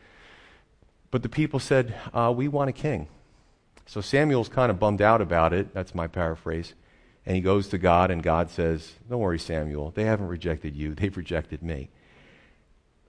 But 1.12 1.22
the 1.22 1.28
people 1.28 1.60
said, 1.60 1.94
uh, 2.12 2.34
We 2.36 2.48
want 2.48 2.68
a 2.68 2.72
king. 2.72 3.06
So 3.86 4.00
Samuel's 4.00 4.48
kind 4.48 4.68
of 4.68 4.80
bummed 4.80 5.00
out 5.00 5.20
about 5.20 5.52
it. 5.52 5.72
That's 5.72 5.94
my 5.94 6.08
paraphrase. 6.08 6.74
And 7.24 7.36
he 7.36 7.40
goes 7.40 7.68
to 7.68 7.78
God, 7.78 8.10
and 8.10 8.20
God 8.20 8.50
says, 8.50 8.94
Don't 9.08 9.20
worry, 9.20 9.38
Samuel. 9.38 9.92
They 9.92 10.02
haven't 10.02 10.26
rejected 10.26 10.74
you, 10.74 10.94
they've 10.96 11.16
rejected 11.16 11.62
me. 11.62 11.88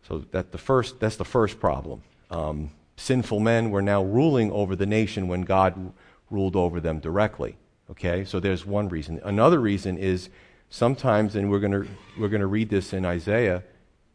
So 0.07 0.19
that 0.33 0.51
the 0.51 0.59
first, 0.59 0.99
that's 0.99 1.15
the 1.15 1.25
first 1.25 1.59
problem. 1.59 2.03
Um, 2.29 2.69
sinful 2.95 3.39
men 3.39 3.71
were 3.71 3.81
now 3.81 4.03
ruling 4.03 4.51
over 4.51 4.75
the 4.75 4.85
nation 4.85 5.27
when 5.27 5.41
God 5.41 5.93
ruled 6.29 6.55
over 6.55 6.79
them 6.79 6.99
directly. 6.99 7.57
Okay, 7.91 8.23
so 8.23 8.39
there's 8.39 8.65
one 8.65 8.87
reason. 8.87 9.19
Another 9.23 9.59
reason 9.59 9.97
is 9.97 10.29
sometimes, 10.69 11.35
and 11.35 11.51
we're 11.51 11.59
going 11.59 11.87
we're 12.17 12.29
going 12.29 12.41
to 12.41 12.47
read 12.47 12.69
this 12.69 12.93
in 12.93 13.05
Isaiah, 13.05 13.63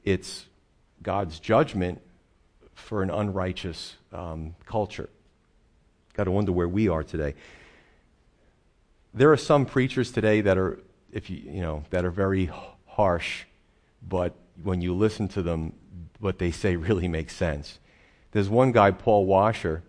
it's 0.02 0.46
God's 1.02 1.38
judgment 1.38 2.00
for 2.72 3.02
an 3.02 3.10
unrighteous 3.10 3.96
um, 4.14 4.54
culture. 4.64 5.10
Got 6.14 6.24
to 6.24 6.30
wonder 6.30 6.52
where 6.52 6.68
we 6.68 6.88
are 6.88 7.02
today. 7.02 7.34
There 9.12 9.30
are 9.30 9.36
some 9.36 9.66
preachers 9.66 10.10
today 10.10 10.40
that 10.40 10.56
are, 10.56 10.80
if 11.12 11.28
you 11.28 11.36
you 11.36 11.60
know, 11.60 11.84
that 11.90 12.06
are 12.06 12.10
very 12.10 12.50
harsh, 12.86 13.44
but 14.06 14.34
when 14.62 14.80
you 14.80 14.94
listen 14.94 15.28
to 15.28 15.42
them, 15.42 15.74
what 16.18 16.38
they 16.38 16.50
say 16.50 16.76
really 16.76 17.08
makes 17.08 17.36
sense. 17.36 17.78
There's 18.32 18.48
one 18.48 18.72
guy, 18.72 18.90
Paul 18.90 19.26
Washer, 19.26 19.82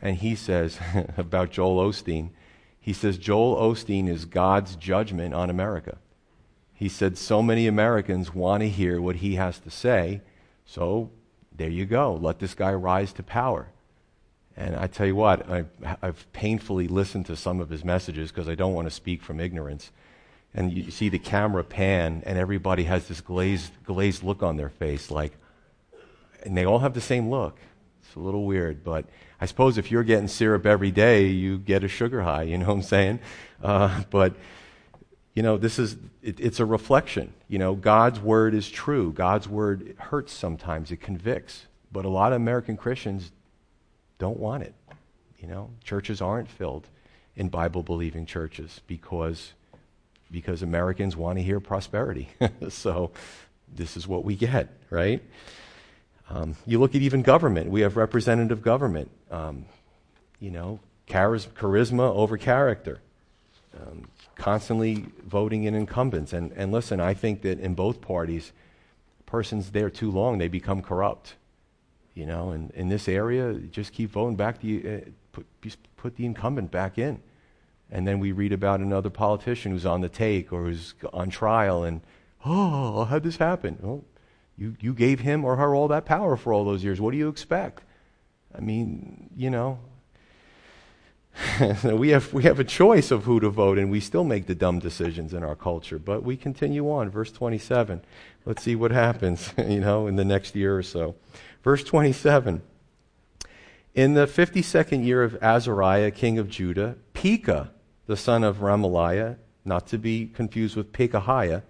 and 0.00 0.16
he 0.16 0.36
says 0.36 0.78
about 1.16 1.50
Joel 1.50 1.90
Osteen, 1.90 2.30
he 2.88 2.94
says 2.94 3.18
Joel 3.18 3.54
Osteen 3.54 4.08
is 4.08 4.24
God's 4.24 4.74
judgment 4.74 5.34
on 5.34 5.50
America. 5.50 5.98
He 6.72 6.88
said 6.88 7.18
so 7.18 7.42
many 7.42 7.66
Americans 7.66 8.34
want 8.34 8.62
to 8.62 8.68
hear 8.70 8.98
what 8.98 9.16
he 9.16 9.34
has 9.34 9.58
to 9.58 9.70
say, 9.70 10.22
so 10.64 11.10
there 11.54 11.68
you 11.68 11.84
go. 11.84 12.14
Let 12.14 12.38
this 12.38 12.54
guy 12.54 12.72
rise 12.72 13.12
to 13.12 13.22
power. 13.22 13.68
And 14.56 14.74
I 14.74 14.86
tell 14.86 15.06
you 15.06 15.14
what, 15.16 15.46
I, 15.50 15.66
have 16.00 16.32
painfully 16.32 16.88
listened 16.88 17.26
to 17.26 17.36
some 17.36 17.60
of 17.60 17.68
his 17.68 17.84
messages 17.84 18.30
because 18.30 18.48
I 18.48 18.54
don't 18.54 18.72
want 18.72 18.86
to 18.86 18.90
speak 18.90 19.22
from 19.22 19.38
ignorance. 19.38 19.92
And 20.54 20.72
you 20.72 20.90
see 20.90 21.10
the 21.10 21.18
camera 21.18 21.64
pan, 21.64 22.22
and 22.24 22.38
everybody 22.38 22.84
has 22.84 23.06
this 23.06 23.20
glazed, 23.20 23.70
glazed 23.84 24.22
look 24.22 24.42
on 24.42 24.56
their 24.56 24.70
face, 24.70 25.10
like, 25.10 25.34
and 26.42 26.56
they 26.56 26.64
all 26.64 26.78
have 26.78 26.94
the 26.94 27.02
same 27.02 27.28
look. 27.28 27.58
It's 28.02 28.16
a 28.16 28.20
little 28.20 28.46
weird, 28.46 28.82
but 28.82 29.04
I 29.40 29.46
suppose 29.46 29.78
if 29.78 29.90
you're 29.90 30.04
getting 30.04 30.28
syrup 30.28 30.66
every 30.66 30.90
day, 30.90 31.26
you 31.26 31.58
get 31.58 31.84
a 31.84 31.88
sugar 31.88 32.22
high, 32.22 32.42
you 32.42 32.58
know 32.58 32.66
what 32.66 32.74
I'm 32.74 32.82
saying? 32.82 33.20
Uh, 33.62 34.02
but, 34.10 34.34
you 35.34 35.42
know, 35.42 35.56
this 35.56 35.78
is, 35.78 35.96
it, 36.22 36.40
it's 36.40 36.58
a 36.58 36.64
reflection. 36.64 37.32
You 37.46 37.58
know, 37.58 37.74
God's 37.74 38.20
word 38.20 38.54
is 38.54 38.68
true. 38.68 39.12
God's 39.12 39.48
word 39.48 39.94
hurts 39.98 40.32
sometimes, 40.32 40.90
it 40.90 41.00
convicts. 41.00 41.66
But 41.92 42.04
a 42.04 42.08
lot 42.08 42.32
of 42.32 42.36
American 42.36 42.76
Christians 42.76 43.30
don't 44.18 44.38
want 44.38 44.64
it. 44.64 44.74
You 45.38 45.46
know, 45.46 45.70
churches 45.84 46.20
aren't 46.20 46.48
filled 46.48 46.88
in 47.36 47.48
Bible 47.48 47.84
believing 47.84 48.26
churches 48.26 48.80
because, 48.88 49.52
because 50.30 50.62
Americans 50.62 51.16
want 51.16 51.38
to 51.38 51.44
hear 51.44 51.60
prosperity. 51.60 52.28
so 52.68 53.12
this 53.72 53.96
is 53.96 54.08
what 54.08 54.24
we 54.24 54.34
get, 54.34 54.68
right? 54.90 55.22
Um, 56.30 56.56
you 56.66 56.78
look 56.78 56.94
at 56.94 57.02
even 57.02 57.22
government. 57.22 57.70
We 57.70 57.80
have 57.80 57.96
representative 57.96 58.62
government. 58.62 59.10
Um, 59.30 59.64
you 60.40 60.50
know, 60.50 60.80
charis- 61.06 61.46
charisma 61.46 62.14
over 62.14 62.36
character. 62.36 63.00
Um, 63.78 64.08
constantly 64.34 65.06
voting 65.26 65.64
in 65.64 65.74
incumbents. 65.74 66.32
And, 66.32 66.52
and 66.52 66.72
listen, 66.72 67.00
I 67.00 67.14
think 67.14 67.42
that 67.42 67.60
in 67.60 67.74
both 67.74 68.00
parties, 68.00 68.52
person's 69.26 69.70
there 69.70 69.90
too 69.90 70.10
long, 70.10 70.38
they 70.38 70.48
become 70.48 70.82
corrupt. 70.82 71.34
You 72.14 72.26
know, 72.26 72.50
and 72.50 72.70
in 72.72 72.88
this 72.88 73.08
area, 73.08 73.54
just 73.54 73.92
keep 73.92 74.10
voting 74.10 74.36
back 74.36 74.60
the, 74.60 74.86
uh, 74.86 75.00
put, 75.32 75.46
put 75.96 76.16
the 76.16 76.26
incumbent 76.26 76.70
back 76.70 76.98
in. 76.98 77.20
And 77.90 78.06
then 78.06 78.18
we 78.18 78.32
read 78.32 78.52
about 78.52 78.80
another 78.80 79.10
politician 79.10 79.72
who's 79.72 79.86
on 79.86 80.00
the 80.00 80.08
take 80.08 80.52
or 80.52 80.64
who's 80.64 80.94
on 81.12 81.30
trial 81.30 81.84
and, 81.84 82.00
oh, 82.44 83.04
how'd 83.04 83.22
this 83.22 83.36
happen? 83.36 83.78
Well, 83.80 84.04
you, 84.58 84.76
you 84.80 84.92
gave 84.92 85.20
him 85.20 85.44
or 85.44 85.56
her 85.56 85.74
all 85.74 85.88
that 85.88 86.04
power 86.04 86.36
for 86.36 86.52
all 86.52 86.64
those 86.64 86.82
years. 86.82 87.00
What 87.00 87.12
do 87.12 87.16
you 87.16 87.28
expect? 87.28 87.84
I 88.56 88.60
mean, 88.60 89.30
you 89.36 89.50
know, 89.50 89.78
we, 91.84 92.08
have, 92.08 92.32
we 92.32 92.42
have 92.42 92.58
a 92.58 92.64
choice 92.64 93.12
of 93.12 93.24
who 93.24 93.38
to 93.38 93.50
vote, 93.50 93.78
and 93.78 93.90
we 93.90 94.00
still 94.00 94.24
make 94.24 94.46
the 94.46 94.54
dumb 94.56 94.80
decisions 94.80 95.32
in 95.32 95.44
our 95.44 95.54
culture. 95.54 95.98
But 95.98 96.24
we 96.24 96.36
continue 96.36 96.90
on. 96.90 97.08
Verse 97.08 97.30
27. 97.30 98.02
Let's 98.44 98.62
see 98.62 98.74
what 98.74 98.90
happens, 98.90 99.52
you 99.58 99.80
know, 99.80 100.08
in 100.08 100.16
the 100.16 100.24
next 100.24 100.56
year 100.56 100.76
or 100.76 100.82
so. 100.82 101.14
Verse 101.62 101.84
27. 101.84 102.62
In 103.94 104.14
the 104.14 104.26
52nd 104.26 105.04
year 105.04 105.22
of 105.22 105.36
Azariah, 105.42 106.10
king 106.10 106.38
of 106.38 106.48
Judah, 106.48 106.96
Pekah, 107.14 107.70
the 108.06 108.16
son 108.16 108.42
of 108.42 108.58
Remaliah, 108.58 109.36
not 109.64 109.86
to 109.88 109.98
be 109.98 110.26
confused 110.26 110.76
with 110.76 110.92
Pekahiah, 110.92 111.62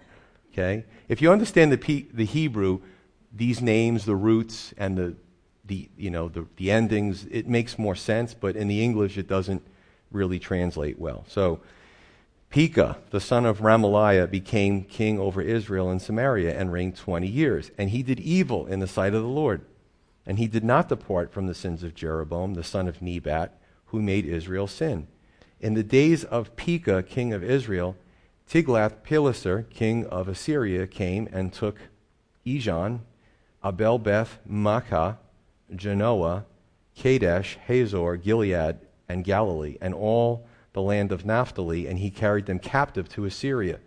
okay, 0.53 0.85
if 1.09 1.23
you 1.23 1.33
understand 1.33 1.73
the, 1.73 1.79
P, 1.79 2.09
the 2.12 2.25
Hebrew, 2.25 2.81
these 3.33 3.61
names, 3.61 4.05
the 4.05 4.16
roots, 4.16 4.75
and 4.77 4.97
the, 4.97 5.16
the, 5.64 5.88
you 5.97 6.11
know, 6.11 6.29
the, 6.29 6.47
the 6.57 6.71
endings, 6.71 7.27
it 7.31 7.49
makes 7.49 7.79
more 7.79 7.94
sense, 7.94 8.35
but 8.35 8.57
in 8.57 8.68
the 8.68 8.83
English 8.83 9.16
it 9.16 9.29
doesn't 9.29 9.62
really 10.11 10.38
translate 10.38 10.99
well. 10.99 11.25
So, 11.29 11.61
Pekah, 12.51 12.97
the 13.11 13.21
son 13.21 13.44
of 13.44 13.59
Remaliah, 13.59 14.31
became 14.31 14.85
king 14.85 15.18
over 15.18 15.42
Israel 15.42 15.90
and 15.90 16.01
Samaria 16.01 16.59
and 16.59 16.73
reigned 16.73 16.97
20 16.97 17.27
years. 17.27 17.71
And 17.77 17.90
he 17.90 18.03
did 18.03 18.21
evil 18.21 18.66
in 18.66 18.81
the 18.81 18.87
sight 18.87 19.12
of 19.12 19.23
the 19.23 19.29
Lord. 19.29 19.62
And 20.25 20.38
he 20.38 20.47
did 20.47 20.64
not 20.64 20.88
depart 20.88 21.31
from 21.31 21.47
the 21.47 21.55
sins 21.55 21.83
of 21.83 21.94
Jeroboam, 21.94 22.55
the 22.55 22.64
son 22.64 22.88
of 22.88 23.03
Nebat, 23.03 23.59
who 23.87 24.01
made 24.01 24.25
Israel 24.25 24.66
sin. 24.66 25.09
In 25.61 25.75
the 25.75 25.83
days 25.83 26.25
of 26.25 26.57
Pekah, 26.57 27.03
king 27.03 27.33
of 27.35 27.44
Israel, 27.44 27.97
Tiglath-Pileser, 28.48 29.66
king 29.70 30.06
of 30.06 30.26
Assyria, 30.26 30.87
came 30.87 31.28
and 31.32 31.52
took 31.52 31.76
Ijon, 32.46 33.00
Abel 33.64 33.98
Beth 33.98 34.38
Maachah, 34.48 35.18
Janoah, 35.74 36.44
Kadesh, 36.96 37.58
Hazor, 37.66 38.16
Gilead, 38.16 38.78
and 39.08 39.22
Galilee, 39.24 39.76
and 39.80 39.92
all 39.92 40.46
the 40.72 40.80
land 40.80 41.12
of 41.12 41.26
Naphtali, 41.26 41.87
and 41.87 41.98
he 41.98 42.11
carried 42.11 42.46
them 42.46 42.58
captive 42.58 43.08
to 43.11 43.26
Assyria. 43.26 43.80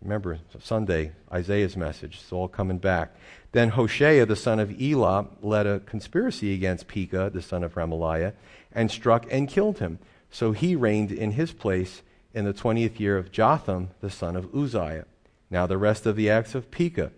Remember, 0.00 0.38
Sunday, 0.58 1.12
Isaiah's 1.32 1.76
message. 1.76 2.20
It's 2.22 2.32
all 2.32 2.48
coming 2.48 2.78
back. 2.78 3.14
Then 3.52 3.70
Hoshea, 3.70 4.24
the 4.24 4.36
son 4.36 4.60
of 4.60 4.80
Elah, 4.80 5.26
led 5.42 5.66
a 5.66 5.80
conspiracy 5.80 6.54
against 6.54 6.88
Pekah, 6.88 7.30
the 7.32 7.42
son 7.42 7.64
of 7.64 7.74
Remaliah, 7.74 8.32
and 8.72 8.90
struck 8.90 9.26
and 9.30 9.48
killed 9.48 9.78
him. 9.78 9.98
So 10.30 10.52
he 10.52 10.76
reigned 10.76 11.12
in 11.12 11.32
his 11.32 11.52
place 11.52 12.02
in 12.36 12.44
the 12.44 12.52
twentieth 12.52 13.00
year 13.00 13.16
of 13.16 13.32
Jotham, 13.32 13.88
the 14.02 14.10
son 14.10 14.36
of 14.36 14.54
Uzziah. 14.54 15.06
Now 15.48 15.66
the 15.66 15.78
rest 15.78 16.04
of 16.04 16.16
the 16.16 16.28
acts 16.28 16.54
of 16.54 16.70
Pekah, 16.70 17.10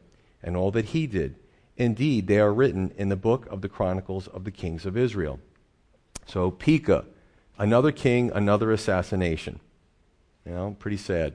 and 0.44 0.56
all 0.56 0.70
that 0.70 0.86
he 0.86 1.08
did, 1.08 1.34
indeed, 1.76 2.28
they 2.28 2.38
are 2.38 2.54
written 2.54 2.92
in 2.96 3.08
the 3.08 3.16
book 3.16 3.44
of 3.50 3.60
the 3.60 3.68
Chronicles 3.68 4.28
of 4.28 4.44
the 4.44 4.52
Kings 4.52 4.86
of 4.86 4.96
Israel. 4.96 5.40
So 6.24 6.52
Pekah, 6.52 7.04
another 7.58 7.90
king, 7.90 8.30
another 8.32 8.70
assassination. 8.70 9.58
You 10.46 10.52
know, 10.52 10.76
pretty 10.78 10.96
sad. 10.96 11.34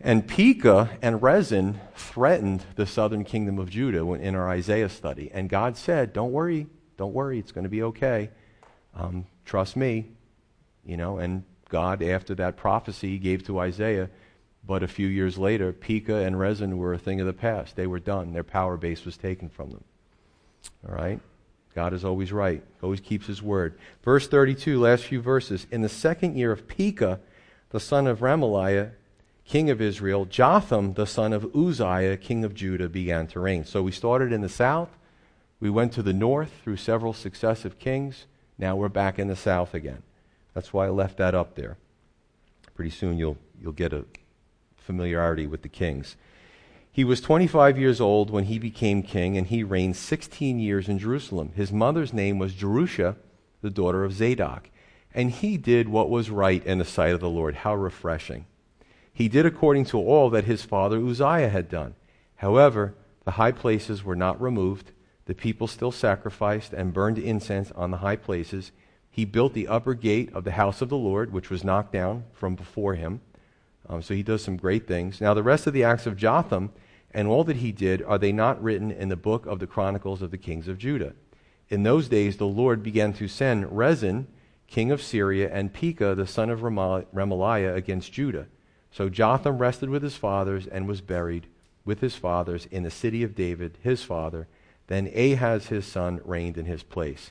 And 0.00 0.26
Pekah 0.26 0.90
and 1.02 1.22
Rezin 1.22 1.80
threatened 1.94 2.64
the 2.76 2.86
southern 2.86 3.24
kingdom 3.24 3.58
of 3.58 3.68
Judah 3.68 4.10
in 4.14 4.34
our 4.34 4.48
Isaiah 4.48 4.88
study. 4.88 5.30
And 5.34 5.50
God 5.50 5.76
said, 5.76 6.14
Don't 6.14 6.32
worry, 6.32 6.66
don't 6.96 7.12
worry, 7.12 7.38
it's 7.38 7.52
going 7.52 7.64
to 7.64 7.70
be 7.70 7.82
okay. 7.82 8.30
Um, 8.94 9.26
trust 9.44 9.76
me. 9.76 10.06
You 10.86 10.96
know, 10.96 11.18
and 11.18 11.44
God, 11.74 12.04
after 12.04 12.36
that 12.36 12.56
prophecy, 12.56 13.08
he 13.08 13.18
gave 13.18 13.44
to 13.46 13.58
Isaiah. 13.58 14.08
But 14.64 14.84
a 14.84 14.86
few 14.86 15.08
years 15.08 15.36
later, 15.36 15.72
Pekah 15.72 16.22
and 16.22 16.38
Rezin 16.38 16.78
were 16.78 16.94
a 16.94 16.98
thing 16.98 17.20
of 17.20 17.26
the 17.26 17.32
past. 17.32 17.74
They 17.74 17.88
were 17.88 17.98
done. 17.98 18.32
Their 18.32 18.44
power 18.44 18.76
base 18.76 19.04
was 19.04 19.16
taken 19.16 19.48
from 19.48 19.70
them. 19.70 19.82
All 20.88 20.94
right? 20.94 21.18
God 21.74 21.92
is 21.92 22.04
always 22.04 22.30
right, 22.30 22.62
always 22.80 23.00
keeps 23.00 23.26
his 23.26 23.42
word. 23.42 23.76
Verse 24.04 24.28
32, 24.28 24.78
last 24.78 25.02
few 25.02 25.20
verses. 25.20 25.66
In 25.72 25.82
the 25.82 25.88
second 25.88 26.36
year 26.36 26.52
of 26.52 26.68
Pekah, 26.68 27.18
the 27.70 27.80
son 27.80 28.06
of 28.06 28.20
Remaliah, 28.20 28.92
king 29.44 29.68
of 29.68 29.80
Israel, 29.80 30.26
Jotham, 30.26 30.94
the 30.94 31.08
son 31.08 31.32
of 31.32 31.56
Uzziah, 31.56 32.16
king 32.18 32.44
of 32.44 32.54
Judah, 32.54 32.88
began 32.88 33.26
to 33.26 33.40
reign. 33.40 33.64
So 33.64 33.82
we 33.82 33.90
started 33.90 34.32
in 34.32 34.42
the 34.42 34.48
south. 34.48 34.90
We 35.58 35.70
went 35.70 35.92
to 35.94 36.04
the 36.04 36.12
north 36.12 36.52
through 36.62 36.76
several 36.76 37.12
successive 37.12 37.80
kings. 37.80 38.26
Now 38.58 38.76
we're 38.76 38.88
back 38.88 39.18
in 39.18 39.26
the 39.26 39.34
south 39.34 39.74
again. 39.74 40.04
That's 40.54 40.72
why 40.72 40.86
I 40.86 40.90
left 40.90 41.18
that 41.18 41.34
up 41.34 41.56
there. 41.56 41.76
Pretty 42.74 42.90
soon 42.90 43.18
you'll, 43.18 43.36
you'll 43.60 43.72
get 43.72 43.92
a 43.92 44.04
familiarity 44.76 45.46
with 45.46 45.62
the 45.62 45.68
kings. 45.68 46.16
He 46.90 47.02
was 47.02 47.20
25 47.20 47.76
years 47.76 48.00
old 48.00 48.30
when 48.30 48.44
he 48.44 48.58
became 48.58 49.02
king, 49.02 49.36
and 49.36 49.48
he 49.48 49.64
reigned 49.64 49.96
16 49.96 50.60
years 50.60 50.88
in 50.88 50.98
Jerusalem. 50.98 51.50
His 51.56 51.72
mother's 51.72 52.12
name 52.12 52.38
was 52.38 52.54
Jerusha, 52.54 53.16
the 53.62 53.70
daughter 53.70 54.04
of 54.04 54.12
Zadok. 54.12 54.70
And 55.12 55.30
he 55.30 55.56
did 55.56 55.88
what 55.88 56.08
was 56.08 56.30
right 56.30 56.64
in 56.64 56.78
the 56.78 56.84
sight 56.84 57.12
of 57.12 57.20
the 57.20 57.28
Lord. 57.28 57.56
How 57.56 57.74
refreshing. 57.74 58.46
He 59.12 59.28
did 59.28 59.46
according 59.46 59.86
to 59.86 59.98
all 59.98 60.30
that 60.30 60.44
his 60.44 60.62
father 60.62 61.04
Uzziah 61.04 61.48
had 61.48 61.68
done. 61.68 61.94
However, 62.36 62.94
the 63.24 63.32
high 63.32 63.52
places 63.52 64.04
were 64.04 64.16
not 64.16 64.40
removed. 64.40 64.92
The 65.26 65.34
people 65.34 65.66
still 65.66 65.92
sacrificed 65.92 66.72
and 66.72 66.92
burned 66.92 67.18
incense 67.18 67.72
on 67.72 67.90
the 67.90 67.98
high 67.98 68.16
places. 68.16 68.72
He 69.14 69.24
built 69.24 69.54
the 69.54 69.68
upper 69.68 69.94
gate 69.94 70.34
of 70.34 70.42
the 70.42 70.50
house 70.50 70.82
of 70.82 70.88
the 70.88 70.96
Lord, 70.96 71.32
which 71.32 71.48
was 71.48 71.62
knocked 71.62 71.92
down 71.92 72.24
from 72.32 72.56
before 72.56 72.96
him. 72.96 73.20
Um, 73.88 74.02
so 74.02 74.12
he 74.12 74.24
does 74.24 74.42
some 74.42 74.56
great 74.56 74.88
things. 74.88 75.20
Now, 75.20 75.34
the 75.34 75.42
rest 75.44 75.68
of 75.68 75.72
the 75.72 75.84
acts 75.84 76.04
of 76.04 76.16
Jotham 76.16 76.72
and 77.12 77.28
all 77.28 77.44
that 77.44 77.58
he 77.58 77.70
did, 77.70 78.02
are 78.02 78.18
they 78.18 78.32
not 78.32 78.60
written 78.60 78.90
in 78.90 79.10
the 79.10 79.14
book 79.16 79.46
of 79.46 79.60
the 79.60 79.68
Chronicles 79.68 80.20
of 80.20 80.32
the 80.32 80.36
Kings 80.36 80.66
of 80.66 80.78
Judah? 80.78 81.12
In 81.68 81.84
those 81.84 82.08
days, 82.08 82.38
the 82.38 82.48
Lord 82.48 82.82
began 82.82 83.12
to 83.12 83.28
send 83.28 83.70
Rezin, 83.70 84.26
king 84.66 84.90
of 84.90 85.00
Syria, 85.00 85.48
and 85.48 85.72
Pekah, 85.72 86.16
the 86.16 86.26
son 86.26 86.50
of 86.50 86.62
Remaliah, 86.62 87.76
against 87.76 88.12
Judah. 88.12 88.48
So 88.90 89.08
Jotham 89.08 89.58
rested 89.58 89.90
with 89.90 90.02
his 90.02 90.16
fathers 90.16 90.66
and 90.66 90.88
was 90.88 91.00
buried 91.00 91.46
with 91.84 92.00
his 92.00 92.16
fathers 92.16 92.66
in 92.66 92.82
the 92.82 92.90
city 92.90 93.22
of 93.22 93.36
David, 93.36 93.78
his 93.80 94.02
father. 94.02 94.48
Then 94.88 95.06
Ahaz, 95.14 95.68
his 95.68 95.86
son, 95.86 96.20
reigned 96.24 96.58
in 96.58 96.64
his 96.64 96.82
place. 96.82 97.30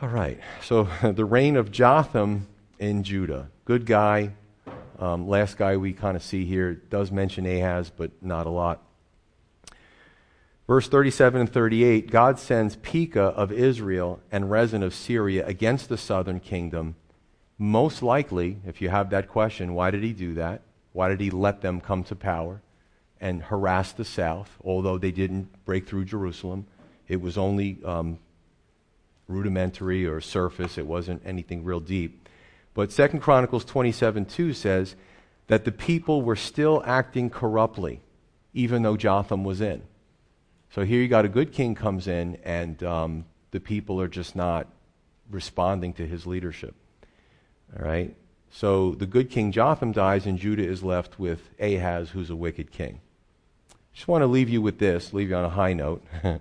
All 0.00 0.08
right, 0.08 0.38
so 0.62 0.88
the 1.02 1.24
reign 1.24 1.56
of 1.56 1.72
Jotham 1.72 2.46
in 2.78 3.02
Judah. 3.02 3.50
Good 3.64 3.84
guy. 3.84 4.32
Um, 4.98 5.28
last 5.28 5.56
guy 5.56 5.76
we 5.76 5.92
kind 5.92 6.16
of 6.16 6.22
see 6.22 6.44
here 6.44 6.74
does 6.74 7.10
mention 7.10 7.46
Ahaz, 7.46 7.90
but 7.94 8.10
not 8.22 8.46
a 8.46 8.50
lot. 8.50 8.82
Verse 10.66 10.88
37 10.88 11.40
and 11.40 11.52
38 11.52 12.10
God 12.10 12.38
sends 12.38 12.76
Pekah 12.76 13.20
of 13.20 13.50
Israel 13.50 14.20
and 14.30 14.50
Rezin 14.50 14.82
of 14.82 14.94
Syria 14.94 15.46
against 15.46 15.88
the 15.88 15.98
southern 15.98 16.40
kingdom 16.40 16.96
most 17.58 18.02
likely, 18.04 18.58
if 18.64 18.80
you 18.80 18.88
have 18.88 19.10
that 19.10 19.28
question, 19.28 19.74
why 19.74 19.90
did 19.90 20.04
he 20.04 20.12
do 20.12 20.34
that? 20.34 20.62
Why 20.92 21.08
did 21.08 21.20
he 21.20 21.30
let 21.30 21.60
them 21.60 21.80
come 21.80 22.04
to 22.04 22.14
power 22.14 22.62
and 23.20 23.42
harass 23.42 23.90
the 23.92 24.04
south, 24.04 24.56
although 24.64 24.96
they 24.96 25.10
didn't 25.10 25.64
break 25.64 25.88
through 25.88 26.04
Jerusalem? 26.04 26.66
It 27.08 27.20
was 27.20 27.36
only 27.36 27.78
um, 27.84 28.20
rudimentary 29.28 30.06
or 30.06 30.20
surface, 30.20 30.78
it 30.78 30.86
wasn't 30.86 31.22
anything 31.24 31.62
real 31.62 31.80
deep. 31.80 32.28
But 32.74 32.90
Second 32.90 33.20
Chronicles 33.20 33.64
27 33.64 34.24
2 34.24 34.52
says 34.52 34.96
that 35.46 35.64
the 35.64 35.72
people 35.72 36.22
were 36.22 36.36
still 36.36 36.82
acting 36.84 37.30
corruptly, 37.30 38.00
even 38.54 38.82
though 38.82 38.96
Jotham 38.96 39.44
was 39.44 39.60
in. 39.60 39.82
So 40.70 40.84
here 40.84 41.00
you 41.00 41.08
got 41.08 41.24
a 41.24 41.28
good 41.28 41.52
king 41.52 41.74
comes 41.74 42.06
in, 42.06 42.38
and 42.44 42.82
um, 42.82 43.24
the 43.50 43.60
people 43.60 44.00
are 44.00 44.08
just 44.08 44.36
not 44.36 44.66
responding 45.30 45.92
to 45.94 46.06
his 46.06 46.26
leadership. 46.26 46.74
All 47.76 47.84
right? 47.84 48.14
So 48.50 48.92
the 48.92 49.06
good 49.06 49.30
king 49.30 49.52
Jotham 49.52 49.92
dies, 49.92 50.26
and 50.26 50.38
Judah 50.38 50.66
is 50.66 50.82
left 50.82 51.18
with 51.18 51.40
Ahaz, 51.58 52.10
who's 52.10 52.30
a 52.30 52.36
wicked 52.36 52.70
king. 52.70 53.00
Just 53.92 54.08
want 54.08 54.22
to 54.22 54.26
leave 54.26 54.48
you 54.48 54.62
with 54.62 54.78
this, 54.78 55.12
leave 55.12 55.30
you 55.30 55.36
on 55.36 55.44
a 55.44 55.50
high 55.50 55.72
note. 55.72 56.04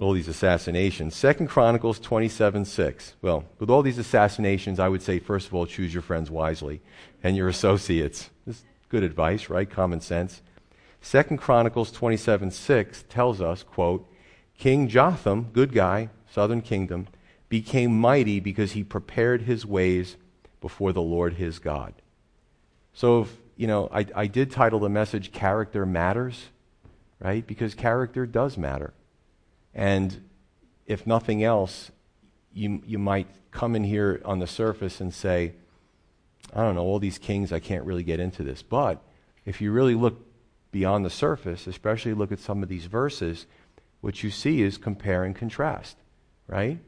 all 0.00 0.12
these 0.12 0.28
assassinations. 0.28 1.14
Second 1.14 1.48
Chronicles 1.48 1.98
27 1.98 2.64
6. 2.64 3.14
Well, 3.20 3.44
with 3.58 3.68
all 3.68 3.82
these 3.82 3.98
assassinations, 3.98 4.80
I 4.80 4.88
would 4.88 5.02
say, 5.02 5.18
first 5.18 5.48
of 5.48 5.54
all, 5.54 5.66
choose 5.66 5.92
your 5.92 6.02
friends 6.02 6.30
wisely 6.30 6.80
and 7.22 7.36
your 7.36 7.48
associates. 7.56 8.30
This 8.46 8.56
is 8.56 8.64
good 8.88 9.02
advice, 9.02 9.50
right? 9.50 9.68
Common 9.68 10.00
sense. 10.00 10.40
Second 11.00 11.38
Chronicles 11.38 11.90
27 11.90 12.50
6 12.50 13.04
tells 13.08 13.40
us, 13.40 13.62
quote, 13.62 14.08
King 14.56 14.88
Jotham, 14.88 15.50
good 15.52 15.72
guy, 15.72 16.08
southern 16.30 16.62
kingdom, 16.62 17.08
became 17.48 17.98
mighty 17.98 18.40
because 18.40 18.72
he 18.72 18.84
prepared 18.84 19.42
his 19.42 19.66
ways 19.66 20.16
before 20.60 20.92
the 20.92 21.02
Lord 21.02 21.34
his 21.34 21.58
God. 21.58 21.92
So, 22.94 23.22
if, 23.22 23.36
you 23.56 23.66
know, 23.66 23.88
I, 23.92 24.06
I 24.14 24.26
did 24.26 24.50
title 24.50 24.78
the 24.78 24.88
message 24.88 25.32
Character 25.32 25.84
Matters, 25.84 26.46
right? 27.18 27.46
Because 27.46 27.74
character 27.74 28.24
does 28.24 28.56
matter. 28.56 28.94
And 29.74 30.28
if 30.86 31.06
nothing 31.06 31.42
else, 31.42 31.90
you, 32.52 32.82
you 32.86 32.98
might 32.98 33.28
come 33.50 33.74
in 33.74 33.84
here 33.84 34.20
on 34.24 34.38
the 34.38 34.46
surface 34.46 35.00
and 35.00 35.12
say, 35.12 35.54
I 36.54 36.62
don't 36.62 36.74
know, 36.74 36.82
all 36.82 36.98
these 36.98 37.18
kings, 37.18 37.52
I 37.52 37.60
can't 37.60 37.84
really 37.84 38.02
get 38.02 38.20
into 38.20 38.42
this. 38.42 38.62
But 38.62 39.02
if 39.44 39.60
you 39.60 39.72
really 39.72 39.94
look 39.94 40.26
beyond 40.70 41.04
the 41.04 41.10
surface, 41.10 41.66
especially 41.66 42.14
look 42.14 42.32
at 42.32 42.38
some 42.38 42.62
of 42.62 42.68
these 42.68 42.86
verses, 42.86 43.46
what 44.00 44.22
you 44.22 44.30
see 44.30 44.62
is 44.62 44.78
compare 44.78 45.24
and 45.24 45.34
contrast, 45.34 45.96
right? 46.46 46.78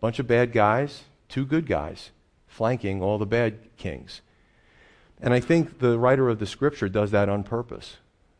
Bunch 0.00 0.18
of 0.18 0.26
bad 0.26 0.52
guys, 0.52 1.04
two 1.28 1.44
good 1.44 1.66
guys 1.66 2.10
flanking 2.52 3.02
all 3.02 3.16
the 3.16 3.26
bad 3.26 3.58
kings. 3.78 4.20
And 5.20 5.32
I 5.32 5.40
think 5.40 5.78
the 5.78 5.98
writer 5.98 6.28
of 6.28 6.38
the 6.38 6.46
scripture 6.46 6.88
does 6.88 7.10
that 7.12 7.28
on 7.28 7.44
purpose. 7.44 7.96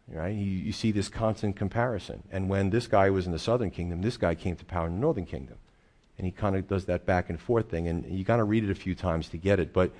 Right? 0.08 0.34
You, 0.34 0.44
you, 0.44 0.72
see 0.72 0.92
this 0.92 1.08
constant 1.08 1.56
comparison. 1.56 2.22
And 2.30 2.48
when 2.48 2.70
this 2.70 2.86
guy 2.86 3.08
was 3.10 3.26
in 3.26 3.32
the 3.32 3.38
southern 3.38 3.70
kingdom, 3.70 4.02
this 4.02 4.16
guy 4.16 4.34
came 4.34 4.56
to 4.56 4.64
power 4.64 4.86
in 4.86 4.94
the 4.94 5.00
northern 5.00 5.24
kingdom. 5.24 5.56
And 6.18 6.26
he 6.26 6.32
kind 6.32 6.54
of 6.54 6.68
does 6.68 6.84
that 6.86 7.06
back 7.06 7.30
and 7.30 7.40
forth 7.40 7.70
thing. 7.70 7.88
And 7.88 8.04
you 8.06 8.24
got 8.24 8.36
to 8.36 8.44
read 8.44 8.64
it 8.64 8.70
a 8.70 8.74
few 8.74 8.94
times 8.94 9.28
to 9.30 9.38
get 9.38 9.58
it. 9.58 9.72
But 9.72 9.92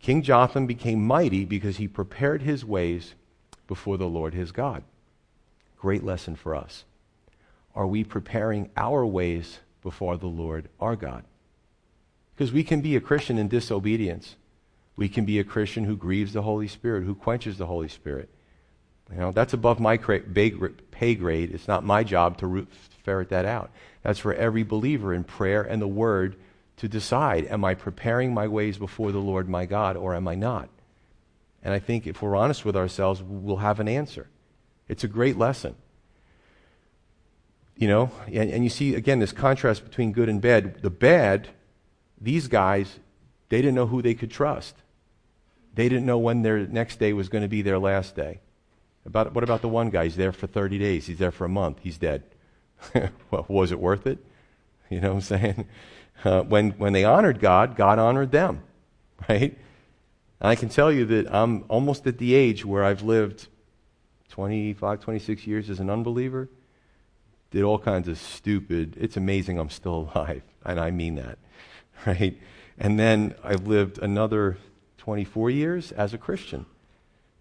King 0.00 0.22
Jotham 0.22 0.66
became 0.66 1.04
mighty 1.04 1.44
because 1.44 1.76
he 1.76 1.88
prepared 1.88 2.42
his 2.42 2.64
ways 2.64 3.14
before 3.66 3.98
the 3.98 4.06
Lord 4.06 4.32
his 4.32 4.52
God. 4.52 4.84
Great 5.76 6.04
lesson 6.04 6.36
for 6.36 6.54
us. 6.54 6.84
Are 7.74 7.86
we 7.86 8.04
preparing 8.04 8.70
our 8.76 9.04
ways 9.04 9.58
before 9.82 10.16
the 10.16 10.26
Lord 10.26 10.68
our 10.80 10.96
God? 10.96 11.24
Because 12.34 12.52
we 12.52 12.64
can 12.64 12.80
be 12.80 12.96
a 12.96 13.00
Christian 13.00 13.38
in 13.38 13.48
disobedience. 13.48 14.36
We 14.96 15.08
can 15.08 15.24
be 15.24 15.38
a 15.38 15.44
Christian 15.44 15.84
who 15.84 15.96
grieves 15.96 16.32
the 16.32 16.42
Holy 16.42 16.68
Spirit, 16.68 17.04
who 17.04 17.14
quenches 17.14 17.58
the 17.58 17.66
Holy 17.66 17.88
Spirit. 17.88 18.30
You 19.10 19.18
know, 19.18 19.32
that's 19.32 19.52
above 19.52 19.78
my 19.78 19.96
pay 19.96 21.14
grade. 21.14 21.50
It's 21.52 21.68
not 21.68 21.84
my 21.84 22.02
job 22.02 22.38
to 22.38 22.66
ferret 23.04 23.28
that 23.28 23.44
out. 23.44 23.70
That's 24.02 24.18
for 24.18 24.34
every 24.34 24.62
believer 24.62 25.14
in 25.14 25.24
prayer 25.24 25.62
and 25.62 25.80
the 25.80 25.88
Word 25.88 26.36
to 26.78 26.88
decide 26.88 27.46
am 27.46 27.64
I 27.64 27.74
preparing 27.74 28.34
my 28.34 28.48
ways 28.48 28.78
before 28.78 29.12
the 29.12 29.18
Lord 29.18 29.48
my 29.48 29.64
God 29.64 29.96
or 29.96 30.14
am 30.14 30.28
I 30.28 30.34
not? 30.34 30.68
And 31.62 31.72
I 31.72 31.78
think 31.78 32.06
if 32.06 32.22
we're 32.22 32.36
honest 32.36 32.64
with 32.64 32.76
ourselves, 32.76 33.22
we'll 33.22 33.56
have 33.56 33.80
an 33.80 33.88
answer. 33.88 34.28
It's 34.88 35.04
a 35.04 35.08
great 35.08 35.36
lesson. 35.36 35.74
You 37.76 37.88
know, 37.88 38.10
and, 38.26 38.50
and 38.50 38.64
you 38.64 38.70
see, 38.70 38.94
again, 38.94 39.18
this 39.18 39.32
contrast 39.32 39.84
between 39.84 40.12
good 40.12 40.28
and 40.28 40.40
bad. 40.40 40.82
The 40.82 40.90
bad 40.90 41.48
these 42.20 42.48
guys 42.48 42.98
They 43.48 43.58
didn't 43.58 43.74
know 43.74 43.86
who 43.86 44.02
they 44.02 44.14
could 44.14 44.30
trust. 44.30 44.74
They 45.74 45.88
didn't 45.88 46.06
know 46.06 46.18
when 46.18 46.42
their 46.42 46.66
next 46.66 46.98
day 46.98 47.12
was 47.12 47.28
going 47.28 47.42
to 47.42 47.48
be 47.48 47.62
their 47.62 47.78
last 47.78 48.16
day. 48.16 48.40
About, 49.06 49.34
what 49.34 49.44
about 49.44 49.62
the 49.62 49.68
one 49.68 49.90
guy? 49.90 50.04
He's 50.04 50.16
there 50.16 50.32
for 50.32 50.46
30 50.46 50.78
days. 50.78 51.06
He's 51.06 51.18
there 51.18 51.30
for 51.30 51.44
a 51.44 51.48
month. 51.48 51.78
He's 51.82 51.96
dead. 51.96 52.24
well, 53.30 53.46
was 53.48 53.72
it 53.72 53.78
worth 53.78 54.06
it? 54.06 54.18
You 54.90 55.00
know 55.00 55.08
what 55.08 55.14
I'm 55.16 55.20
saying? 55.22 55.68
Uh, 56.24 56.42
when, 56.42 56.70
when 56.72 56.92
they 56.92 57.04
honored 57.04 57.40
God, 57.40 57.76
God 57.76 57.98
honored 57.98 58.30
them, 58.30 58.62
right? 59.28 59.56
And 60.40 60.50
I 60.50 60.54
can 60.54 60.68
tell 60.68 60.90
you 60.92 61.04
that 61.06 61.32
I'm 61.34 61.64
almost 61.68 62.06
at 62.06 62.18
the 62.18 62.34
age 62.34 62.64
where 62.64 62.84
I've 62.84 63.02
lived 63.02 63.48
25, 64.30 65.00
26 65.00 65.46
years 65.46 65.70
as 65.70 65.80
an 65.80 65.90
unbeliever, 65.90 66.48
did 67.50 67.62
all 67.62 67.78
kinds 67.78 68.08
of 68.08 68.18
stupid, 68.18 68.96
it's 69.00 69.16
amazing 69.16 69.58
I'm 69.58 69.70
still 69.70 70.10
alive, 70.14 70.42
and 70.64 70.80
I 70.80 70.90
mean 70.90 71.14
that, 71.14 71.38
right? 72.06 72.38
And 72.78 72.98
then 72.98 73.34
I've 73.42 73.66
lived 73.66 73.98
another 73.98 74.58
24 74.98 75.50
years 75.50 75.92
as 75.92 76.12
a 76.12 76.18
Christian. 76.18 76.66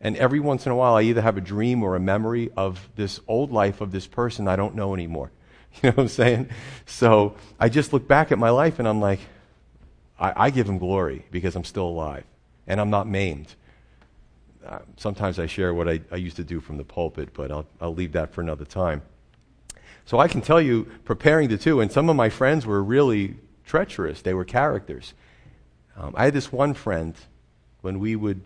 And 0.01 0.17
every 0.17 0.39
once 0.39 0.65
in 0.65 0.71
a 0.71 0.75
while, 0.75 0.95
I 0.95 1.03
either 1.03 1.21
have 1.21 1.37
a 1.37 1.41
dream 1.41 1.81
or 1.81 1.95
a 1.95 1.99
memory 1.99 2.51
of 2.55 2.89
this 2.95 3.19
old 3.27 3.51
life 3.51 3.81
of 3.81 3.91
this 3.91 4.07
person 4.07 4.47
I 4.47 4.55
don't 4.55 4.75
know 4.75 4.93
anymore. 4.93 5.31
You 5.83 5.89
know 5.89 5.95
what 5.95 6.03
I'm 6.03 6.07
saying? 6.07 6.49
So 6.85 7.35
I 7.59 7.67
just 7.67 7.91
look 7.91 8.07
back 8.07 8.31
at 8.31 8.39
my 8.39 8.49
life 8.49 8.79
and 8.79 8.87
I'm 8.87 9.01
like, 9.01 9.19
I, 10.17 10.45
I 10.45 10.49
give 10.49 10.69
him 10.69 10.77
glory 10.77 11.25
because 11.31 11.57
I'm 11.57 11.65
still 11.65 11.87
alive 11.87 12.23
and 12.65 12.79
I'm 12.79 12.89
not 12.89 13.09
maimed. 13.09 13.53
Uh, 14.65 14.79
sometimes 14.95 15.37
I 15.37 15.47
share 15.47 15.73
what 15.73 15.89
I, 15.89 15.99
I 16.11 16.15
used 16.15 16.37
to 16.37 16.45
do 16.45 16.61
from 16.61 16.77
the 16.77 16.85
pulpit, 16.85 17.33
but 17.33 17.51
I'll, 17.51 17.65
I'll 17.81 17.93
leave 17.93 18.13
that 18.13 18.33
for 18.33 18.39
another 18.39 18.63
time. 18.63 19.01
So 20.05 20.19
I 20.19 20.27
can 20.27 20.41
tell 20.41 20.61
you, 20.61 20.87
preparing 21.03 21.49
the 21.49 21.57
two, 21.57 21.81
and 21.81 21.91
some 21.91 22.09
of 22.09 22.15
my 22.15 22.29
friends 22.29 22.65
were 22.65 22.83
really 22.83 23.35
treacherous. 23.65 24.21
They 24.21 24.33
were 24.33 24.45
characters. 24.45 25.13
Um, 25.97 26.13
I 26.15 26.25
had 26.25 26.33
this 26.33 26.51
one 26.51 26.73
friend 26.73 27.15
when 27.81 27.99
we 27.99 28.15
would 28.15 28.41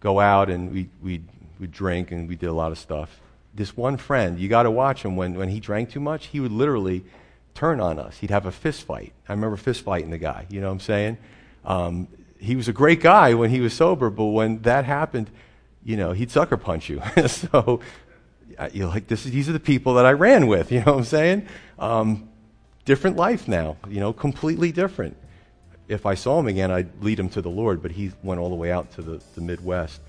go 0.00 0.20
out 0.20 0.50
and 0.50 0.72
we, 0.72 0.88
we'd, 1.02 1.26
we'd 1.58 1.72
drink 1.72 2.10
and 2.10 2.28
we 2.28 2.36
did 2.36 2.48
a 2.48 2.52
lot 2.52 2.72
of 2.72 2.78
stuff. 2.78 3.20
This 3.54 3.76
one 3.76 3.96
friend, 3.96 4.38
you 4.38 4.48
got 4.48 4.64
to 4.64 4.70
watch 4.70 5.04
him 5.04 5.16
when, 5.16 5.34
when 5.34 5.48
he 5.48 5.60
drank 5.60 5.90
too 5.90 6.00
much, 6.00 6.26
he 6.26 6.40
would 6.40 6.52
literally 6.52 7.04
turn 7.54 7.80
on 7.80 7.98
us. 7.98 8.18
He'd 8.18 8.30
have 8.30 8.46
a 8.46 8.52
fist 8.52 8.84
fight. 8.84 9.12
I 9.28 9.32
remember 9.32 9.56
fist 9.56 9.82
fighting 9.82 10.10
the 10.10 10.18
guy, 10.18 10.46
you 10.48 10.60
know 10.60 10.68
what 10.68 10.74
I'm 10.74 10.80
saying? 10.80 11.18
Um, 11.64 12.08
he 12.38 12.54
was 12.54 12.68
a 12.68 12.72
great 12.72 13.00
guy 13.00 13.34
when 13.34 13.50
he 13.50 13.60
was 13.60 13.74
sober, 13.74 14.10
but 14.10 14.26
when 14.26 14.62
that 14.62 14.84
happened, 14.84 15.30
you 15.84 15.96
know, 15.96 16.12
he'd 16.12 16.30
sucker 16.30 16.56
punch 16.56 16.88
you. 16.88 17.02
so 17.26 17.80
you're 18.72 18.88
like, 18.88 19.08
this 19.08 19.26
is, 19.26 19.32
these 19.32 19.48
are 19.48 19.52
the 19.52 19.60
people 19.60 19.94
that 19.94 20.06
I 20.06 20.12
ran 20.12 20.46
with, 20.46 20.70
you 20.72 20.78
know 20.80 20.92
what 20.92 20.98
I'm 20.98 21.04
saying? 21.04 21.48
Um, 21.78 22.28
different 22.84 23.16
life 23.16 23.48
now, 23.48 23.76
you 23.88 23.98
know, 23.98 24.12
completely 24.12 24.70
different 24.70 25.16
if 25.88 26.04
I 26.04 26.14
saw 26.14 26.38
him 26.38 26.46
again, 26.46 26.70
I'd 26.70 27.02
lead 27.02 27.18
him 27.18 27.30
to 27.30 27.42
the 27.42 27.48
Lord, 27.48 27.82
but 27.82 27.90
he 27.90 28.12
went 28.22 28.40
all 28.40 28.50
the 28.50 28.54
way 28.54 28.70
out 28.70 28.90
to 28.92 29.02
the, 29.02 29.22
the 29.34 29.40
Midwest. 29.40 30.00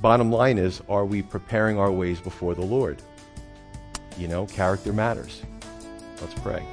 Bottom 0.00 0.30
line 0.30 0.58
is, 0.58 0.82
are 0.88 1.04
we 1.04 1.22
preparing 1.22 1.78
our 1.78 1.90
ways 1.90 2.20
before 2.20 2.54
the 2.54 2.62
Lord? 2.62 3.00
You 4.16 4.28
know, 4.28 4.46
character 4.46 4.92
matters. 4.92 5.42
Let's 6.20 6.34
pray. 6.34 6.64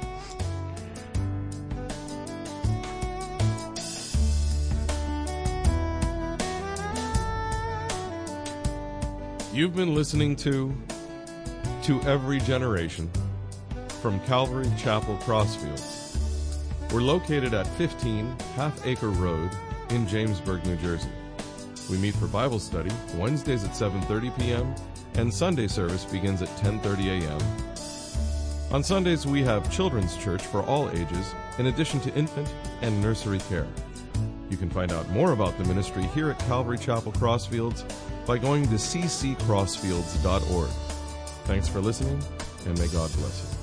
You've 9.52 9.74
been 9.74 9.94
listening 9.94 10.36
to 10.36 10.76
To 11.84 12.02
Every 12.02 12.40
Generation 12.40 13.10
from 14.02 14.20
Calvary 14.20 14.70
Chapel 14.76 15.16
Crossfields. 15.18 15.95
We're 16.92 17.02
located 17.02 17.52
at 17.52 17.66
15 17.66 18.36
Half 18.54 18.86
Acre 18.86 19.10
Road 19.10 19.50
in 19.90 20.06
Jamesburg, 20.06 20.64
New 20.66 20.76
Jersey. 20.76 21.10
We 21.90 21.98
meet 21.98 22.14
for 22.14 22.26
Bible 22.26 22.58
study 22.58 22.90
Wednesdays 23.16 23.64
at 23.64 23.70
7:30 23.70 24.38
p.m. 24.38 24.74
and 25.14 25.32
Sunday 25.32 25.66
service 25.68 26.04
begins 26.04 26.42
at 26.42 26.48
10:30 26.58 27.22
a.m. 27.22 27.40
On 28.72 28.82
Sundays 28.82 29.26
we 29.26 29.42
have 29.42 29.70
children's 29.72 30.16
church 30.16 30.42
for 30.42 30.62
all 30.62 30.90
ages 30.90 31.34
in 31.58 31.66
addition 31.66 32.00
to 32.00 32.14
infant 32.14 32.52
and 32.82 33.00
nursery 33.00 33.40
care. 33.48 33.66
You 34.50 34.56
can 34.56 34.70
find 34.70 34.92
out 34.92 35.08
more 35.10 35.32
about 35.32 35.58
the 35.58 35.64
ministry 35.64 36.04
here 36.14 36.30
at 36.30 36.38
Calvary 36.40 36.78
Chapel 36.78 37.12
Crossfields 37.12 37.84
by 38.26 38.38
going 38.38 38.64
to 38.68 38.74
cccrossfields.org. 38.76 40.70
Thanks 41.44 41.68
for 41.68 41.80
listening 41.80 42.22
and 42.64 42.78
may 42.78 42.88
God 42.88 43.12
bless 43.14 43.42
you. 43.42 43.55